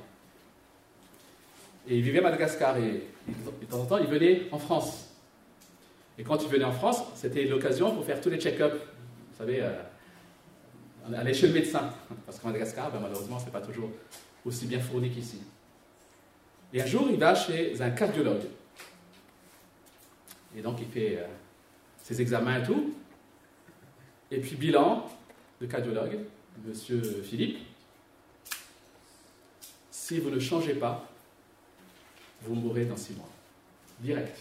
Et 1.87 1.97
il 1.97 2.03
vivait 2.03 2.19
à 2.19 2.23
Madagascar 2.23 2.77
et 2.77 3.07
de 3.27 3.65
temps 3.69 3.81
en 3.81 3.85
temps 3.85 3.97
il 3.97 4.07
venait 4.07 4.47
en 4.51 4.59
France. 4.59 5.09
Et 6.17 6.23
quand 6.23 6.41
il 6.41 6.47
venait 6.47 6.63
en 6.63 6.71
France, 6.71 7.03
c'était 7.15 7.45
l'occasion 7.45 7.93
pour 7.93 8.05
faire 8.05 8.21
tous 8.21 8.29
les 8.29 8.39
check-ups, 8.39 8.79
vous 9.33 9.39
savez, 9.39 9.61
euh, 9.61 9.81
aller 11.15 11.33
chez 11.33 11.47
le 11.47 11.53
médecin. 11.53 11.91
Parce 12.25 12.39
qu'à 12.39 12.47
Madagascar, 12.47 12.91
ben, 12.91 12.99
malheureusement, 12.99 13.39
ce 13.39 13.45
n'est 13.45 13.51
pas 13.51 13.61
toujours 13.61 13.89
aussi 14.45 14.67
bien 14.67 14.79
fourni 14.79 15.09
qu'ici. 15.09 15.41
Et 16.71 16.81
un 16.81 16.85
jour, 16.85 17.07
il 17.09 17.17
va 17.17 17.33
chez 17.33 17.81
un 17.81 17.89
cardiologue. 17.89 18.43
Et 20.55 20.61
donc, 20.61 20.77
il 20.79 20.87
fait 20.87 21.17
euh, 21.17 21.25
ses 22.03 22.21
examens 22.21 22.59
et 22.59 22.63
tout. 22.63 22.93
Et 24.29 24.39
puis, 24.39 24.55
bilan, 24.55 25.09
de 25.59 25.65
cardiologue, 25.65 26.19
monsieur 26.65 27.01
Philippe, 27.23 27.57
si 29.89 30.19
vous 30.19 30.29
ne 30.29 30.39
changez 30.39 30.75
pas, 30.75 31.07
vous 32.43 32.53
mourrez 32.53 32.85
dans 32.85 32.97
six 32.97 33.13
mois. 33.13 33.29
Direct. 33.99 34.37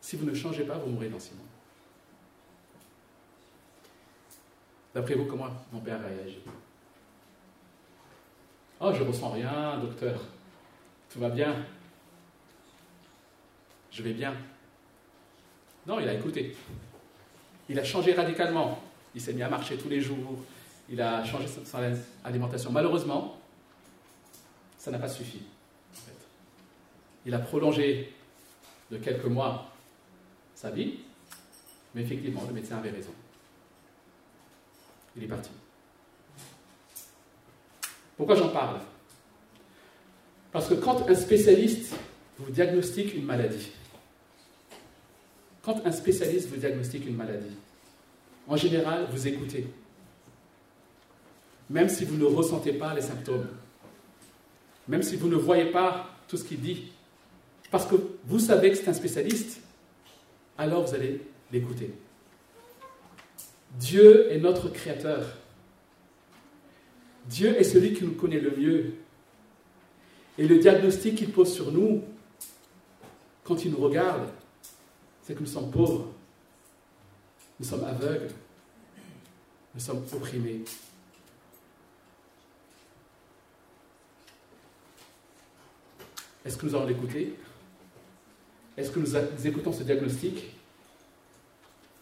Si 0.00 0.14
vous 0.14 0.26
ne 0.26 0.34
changez 0.34 0.64
pas, 0.64 0.78
vous 0.78 0.90
mourrez 0.90 1.08
dans 1.08 1.18
six 1.18 1.34
mois. 1.34 1.55
D'après 4.96 5.14
vous, 5.14 5.26
comment 5.26 5.48
mon 5.74 5.80
père 5.80 6.00
réagit 6.00 6.38
Oh, 8.80 8.90
je 8.94 9.02
ressens 9.02 9.28
rien, 9.28 9.78
docteur. 9.78 10.18
Tout 11.10 11.20
va 11.20 11.28
bien. 11.28 11.54
Je 13.90 14.02
vais 14.02 14.14
bien. 14.14 14.32
Non, 15.86 16.00
il 16.00 16.08
a 16.08 16.14
écouté. 16.14 16.56
Il 17.68 17.78
a 17.78 17.84
changé 17.84 18.14
radicalement. 18.14 18.80
Il 19.14 19.20
s'est 19.20 19.34
mis 19.34 19.42
à 19.42 19.50
marcher 19.50 19.76
tous 19.76 19.90
les 19.90 20.00
jours. 20.00 20.42
Il 20.88 21.02
a 21.02 21.22
changé 21.26 21.46
son 21.46 21.78
alimentation. 22.24 22.72
Malheureusement, 22.72 23.38
ça 24.78 24.90
n'a 24.90 24.98
pas 24.98 25.10
suffi. 25.10 25.42
Il 27.26 27.34
a 27.34 27.38
prolongé 27.38 28.14
de 28.90 28.96
quelques 28.96 29.26
mois 29.26 29.70
sa 30.54 30.70
vie, 30.70 31.00
mais 31.94 32.00
effectivement, 32.00 32.44
le 32.48 32.54
médecin 32.54 32.78
avait 32.78 32.92
raison. 32.92 33.12
Il 35.16 35.24
est 35.24 35.28
parti. 35.28 35.50
Pourquoi 38.16 38.34
j'en 38.36 38.48
parle? 38.48 38.80
Parce 40.52 40.68
que 40.68 40.74
quand 40.74 41.08
un 41.08 41.14
spécialiste 41.14 41.94
vous 42.38 42.50
diagnostique 42.50 43.14
une 43.14 43.24
maladie, 43.24 43.70
quand 45.62 45.84
un 45.84 45.92
spécialiste 45.92 46.48
vous 46.48 46.56
diagnostique 46.56 47.06
une 47.06 47.16
maladie, 47.16 47.56
en 48.46 48.56
général, 48.56 49.08
vous 49.10 49.26
écoutez, 49.26 49.66
même 51.68 51.88
si 51.88 52.04
vous 52.04 52.16
ne 52.16 52.24
ressentez 52.24 52.72
pas 52.72 52.94
les 52.94 53.02
symptômes, 53.02 53.48
même 54.88 55.02
si 55.02 55.16
vous 55.16 55.28
ne 55.28 55.36
voyez 55.36 55.72
pas 55.72 56.10
tout 56.28 56.36
ce 56.36 56.44
qu'il 56.44 56.60
dit, 56.60 56.92
parce 57.70 57.86
que 57.86 57.96
vous 58.24 58.38
savez 58.38 58.70
que 58.70 58.76
c'est 58.76 58.88
un 58.88 58.94
spécialiste, 58.94 59.60
alors 60.56 60.86
vous 60.86 60.94
allez 60.94 61.20
l'écouter. 61.50 61.92
Dieu 63.72 64.32
est 64.32 64.38
notre 64.38 64.68
créateur. 64.68 65.26
Dieu 67.26 67.56
est 67.58 67.64
celui 67.64 67.92
qui 67.92 68.04
nous 68.04 68.14
connaît 68.14 68.40
le 68.40 68.56
mieux. 68.56 68.94
Et 70.38 70.46
le 70.46 70.58
diagnostic 70.58 71.16
qu'il 71.16 71.32
pose 71.32 71.52
sur 71.52 71.72
nous, 71.72 72.02
quand 73.44 73.64
il 73.64 73.72
nous 73.72 73.78
regarde, 73.78 74.28
c'est 75.22 75.34
que 75.34 75.40
nous 75.40 75.46
sommes 75.46 75.70
pauvres, 75.70 76.12
nous 77.58 77.66
sommes 77.66 77.84
aveugles, 77.84 78.30
nous 79.74 79.80
sommes 79.80 80.04
opprimés. 80.12 80.62
Est-ce 86.44 86.56
que 86.56 86.66
nous 86.66 86.74
allons 86.76 86.86
l'écouter? 86.86 87.34
Est-ce 88.76 88.90
que 88.90 89.00
nous 89.00 89.46
écoutons 89.46 89.72
ce 89.72 89.82
diagnostic? 89.82 90.54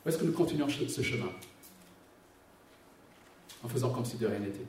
Ou 0.05 0.09
est-ce 0.09 0.18
que 0.18 0.24
nous 0.24 0.33
continuons 0.33 0.68
ce 0.68 1.03
chemin? 1.03 1.31
En 3.64 3.68
faisant 3.68 3.90
comme 3.90 4.05
si 4.05 4.16
de 4.16 4.27
rien 4.27 4.38
n'était 4.38 4.61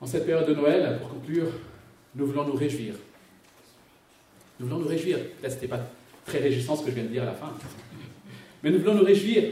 En 0.00 0.06
cette 0.06 0.26
période 0.26 0.48
de 0.48 0.54
Noël, 0.54 0.98
pour 1.00 1.08
conclure, 1.08 1.46
nous 2.14 2.26
voulons 2.26 2.44
nous 2.44 2.54
réjouir. 2.54 2.94
Nous 4.60 4.66
voulons 4.66 4.80
nous 4.80 4.88
réjouir. 4.88 5.18
Là, 5.42 5.48
ce 5.48 5.54
n'était 5.54 5.68
pas 5.68 5.80
très 6.26 6.38
réjouissant 6.38 6.76
ce 6.76 6.84
que 6.84 6.90
je 6.90 6.94
viens 6.94 7.04
de 7.04 7.08
dire 7.08 7.22
à 7.22 7.26
la 7.26 7.32
fin. 7.32 7.52
Mais 8.62 8.70
nous 8.70 8.78
voulons 8.78 8.94
nous 8.94 9.04
réjouir 9.04 9.42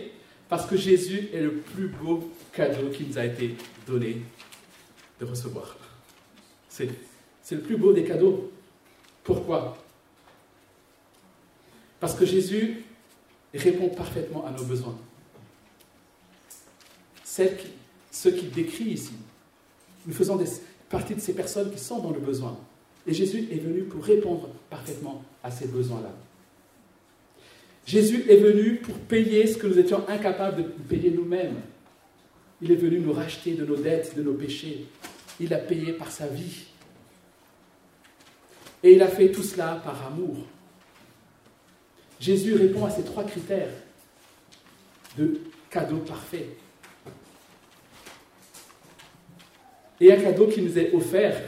parce 0.49 0.67
que 0.67 0.77
Jésus 0.77 1.29
est 1.33 1.41
le 1.41 1.53
plus 1.55 1.89
beau 1.89 2.31
cadeau 2.53 2.91
qui 2.91 3.05
nous 3.05 3.19
a 3.19 3.25
été 3.25 3.57
donné 3.87 4.19
de 5.19 5.25
recevoir. 5.25 5.77
C'est, 6.69 6.89
c'est 7.43 7.57
le 7.57 7.63
plus 7.63 7.77
beau 7.77 7.93
des 7.93 8.05
cadeaux. 8.05 8.53
Pourquoi? 9.23 9.79
Parce 12.01 12.15
que 12.15 12.27
Jésus 12.27 12.84
répond 13.59 13.89
parfaitement 13.89 14.47
à 14.47 14.51
nos 14.51 14.65
besoins. 14.65 14.97
Celles 17.25 17.57
qui, 17.57 18.33
qu'il 18.33 18.51
décrit 18.51 18.85
ici, 18.85 19.15
nous 20.07 20.13
faisons 20.13 20.43
partie 20.89 21.15
de 21.15 21.21
ces 21.21 21.35
personnes 21.35 21.73
qui 21.73 21.79
sont 21.79 21.99
dans 21.99 22.11
le 22.11 22.21
besoin. 22.21 22.57
Et 23.07 23.13
Jésus 23.13 23.49
est 23.51 23.59
venu 23.59 23.83
pour 23.83 24.05
répondre 24.05 24.49
parfaitement 24.71 25.23
à 25.43 25.51
ces 25.51 25.67
besoins-là. 25.67 26.13
Jésus 27.87 28.25
est 28.29 28.37
venu 28.37 28.77
pour 28.77 28.95
payer 28.97 29.47
ce 29.47 29.59
que 29.59 29.67
nous 29.67 29.79
étions 29.79 30.09
incapables 30.09 30.63
de 30.63 30.69
payer 30.89 31.11
nous-mêmes. 31.11 31.61
Il 32.63 32.71
est 32.71 32.77
venu 32.77 32.99
nous 33.01 33.13
racheter 33.13 33.55
de 33.55 33.65
nos 33.65 33.77
dettes, 33.77 34.17
de 34.17 34.23
nos 34.23 34.33
péchés. 34.33 34.87
Il 35.39 35.53
a 35.53 35.59
payé 35.59 35.93
par 35.93 36.11
sa 36.11 36.27
vie. 36.27 36.65
Et 38.83 38.93
il 38.93 39.03
a 39.03 39.09
fait 39.09 39.31
tout 39.31 39.43
cela 39.43 39.83
par 39.85 40.07
amour. 40.07 40.37
Jésus 42.25 42.55
répond 42.55 42.87
à 42.87 42.91
ces 42.91 43.03
trois 43.03 43.25
critères 43.25 43.69
de 45.19 45.41
cadeau 45.69 45.99
parfait. 45.99 46.47
Et 50.01 50.11
un 50.11 50.17
cadeau 50.17 50.47
qui 50.47 50.63
nous 50.63 50.79
est 50.79 50.95
offert, 50.95 51.39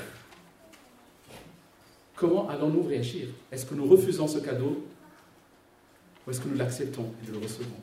comment 2.14 2.46
allons-nous 2.50 2.82
réagir? 2.82 3.28
Est-ce 3.50 3.64
que 3.64 3.74
nous 3.74 3.86
refusons 3.86 4.28
ce 4.28 4.38
cadeau 4.38 4.84
ou 6.26 6.30
est-ce 6.30 6.40
que 6.42 6.48
nous 6.48 6.58
l'acceptons 6.58 7.06
et 7.22 7.26
nous 7.26 7.38
le 7.40 7.44
recevons? 7.46 7.80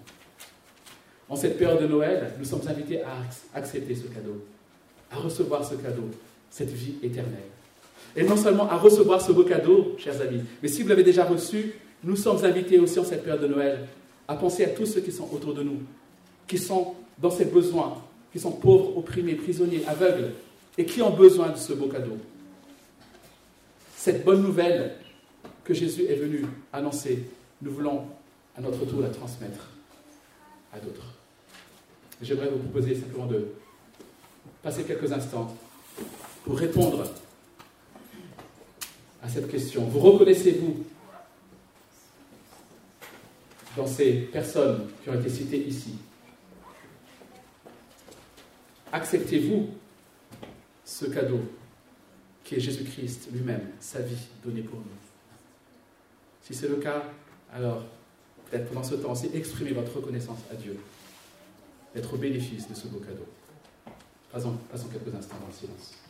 En 1.29 1.35
cette 1.35 1.57
période 1.57 1.81
de 1.81 1.87
Noël, 1.87 2.35
nous 2.37 2.45
sommes 2.45 2.67
invités 2.67 3.01
à 3.01 3.17
accepter 3.55 3.95
ce 3.95 4.03
cadeau, 4.03 4.45
à 5.09 5.15
recevoir 5.15 5.65
ce 5.65 5.73
cadeau, 5.73 6.11
cette 6.51 6.69
vie 6.69 6.97
éternelle. 7.01 7.49
Et 8.15 8.21
non 8.21 8.37
seulement 8.37 8.69
à 8.69 8.77
recevoir 8.77 9.19
ce 9.19 9.31
beau 9.31 9.45
cadeau, 9.45 9.95
chers 9.97 10.21
amis, 10.21 10.43
mais 10.61 10.67
si 10.67 10.83
vous 10.83 10.89
l'avez 10.89 11.03
déjà 11.03 11.25
reçu, 11.25 11.73
nous 12.03 12.15
sommes 12.15 12.43
invités 12.43 12.79
aussi 12.79 12.99
en 12.99 13.05
cette 13.05 13.23
période 13.23 13.41
de 13.41 13.47
Noël 13.47 13.87
à 14.27 14.35
penser 14.35 14.65
à 14.65 14.69
tous 14.69 14.85
ceux 14.85 15.01
qui 15.01 15.11
sont 15.11 15.29
autour 15.31 15.53
de 15.53 15.63
nous, 15.63 15.79
qui 16.47 16.57
sont 16.57 16.95
dans 17.17 17.31
ces 17.31 17.45
besoins, 17.45 18.01
qui 18.31 18.39
sont 18.39 18.51
pauvres, 18.51 18.97
opprimés, 18.97 19.35
prisonniers, 19.35 19.83
aveugles, 19.87 20.31
et 20.77 20.85
qui 20.85 21.01
ont 21.01 21.11
besoin 21.11 21.49
de 21.49 21.57
ce 21.57 21.73
beau 21.73 21.87
cadeau. 21.87 22.17
Cette 23.95 24.25
bonne 24.25 24.41
nouvelle 24.41 24.95
que 25.63 25.73
Jésus 25.73 26.03
est 26.03 26.15
venu 26.15 26.45
annoncer, 26.73 27.27
nous 27.61 27.71
voulons 27.71 28.05
à 28.57 28.61
notre 28.61 28.85
tour 28.85 29.01
la 29.01 29.09
transmettre 29.09 29.69
à 30.73 30.79
d'autres. 30.79 31.13
J'aimerais 32.21 32.49
vous 32.49 32.57
proposer 32.57 32.95
simplement 32.95 33.27
de 33.27 33.47
passer 34.61 34.83
quelques 34.83 35.11
instants 35.11 35.55
pour 36.43 36.57
répondre 36.57 37.03
à 39.21 39.29
cette 39.29 39.49
question. 39.49 39.83
Vous 39.85 39.99
reconnaissez-vous 39.99 40.83
dans 43.75 43.87
ces 43.87 44.13
personnes 44.13 44.87
qui 45.03 45.09
ont 45.09 45.19
été 45.19 45.29
citées 45.29 45.65
ici 45.65 45.95
Acceptez-vous 48.93 49.69
ce 50.85 51.05
cadeau 51.05 51.39
qui 52.43 52.55
est 52.55 52.59
Jésus-Christ 52.59 53.29
lui-même, 53.33 53.71
sa 53.79 54.01
vie 54.01 54.27
donnée 54.45 54.61
pour 54.61 54.77
nous? 54.77 54.85
Si 56.43 56.53
c'est 56.53 56.67
le 56.67 56.75
cas, 56.75 57.01
alors 57.51 57.81
peut-être 58.51 58.69
pendant 58.69 58.83
ce 58.83 58.93
temps 58.93 59.13
aussi, 59.13 59.31
exprimez 59.33 59.71
votre 59.71 59.95
reconnaissance 59.95 60.37
à 60.51 60.53
Dieu, 60.53 60.77
d'être 61.95 62.13
au 62.13 62.17
bénéfice 62.17 62.69
de 62.69 62.75
ce 62.75 62.85
beau 62.85 62.99
cadeau. 62.99 63.25
Passons 64.31 64.59
quelques 64.91 65.15
instants 65.15 65.37
dans 65.41 65.47
le 65.47 65.53
silence. 65.53 66.02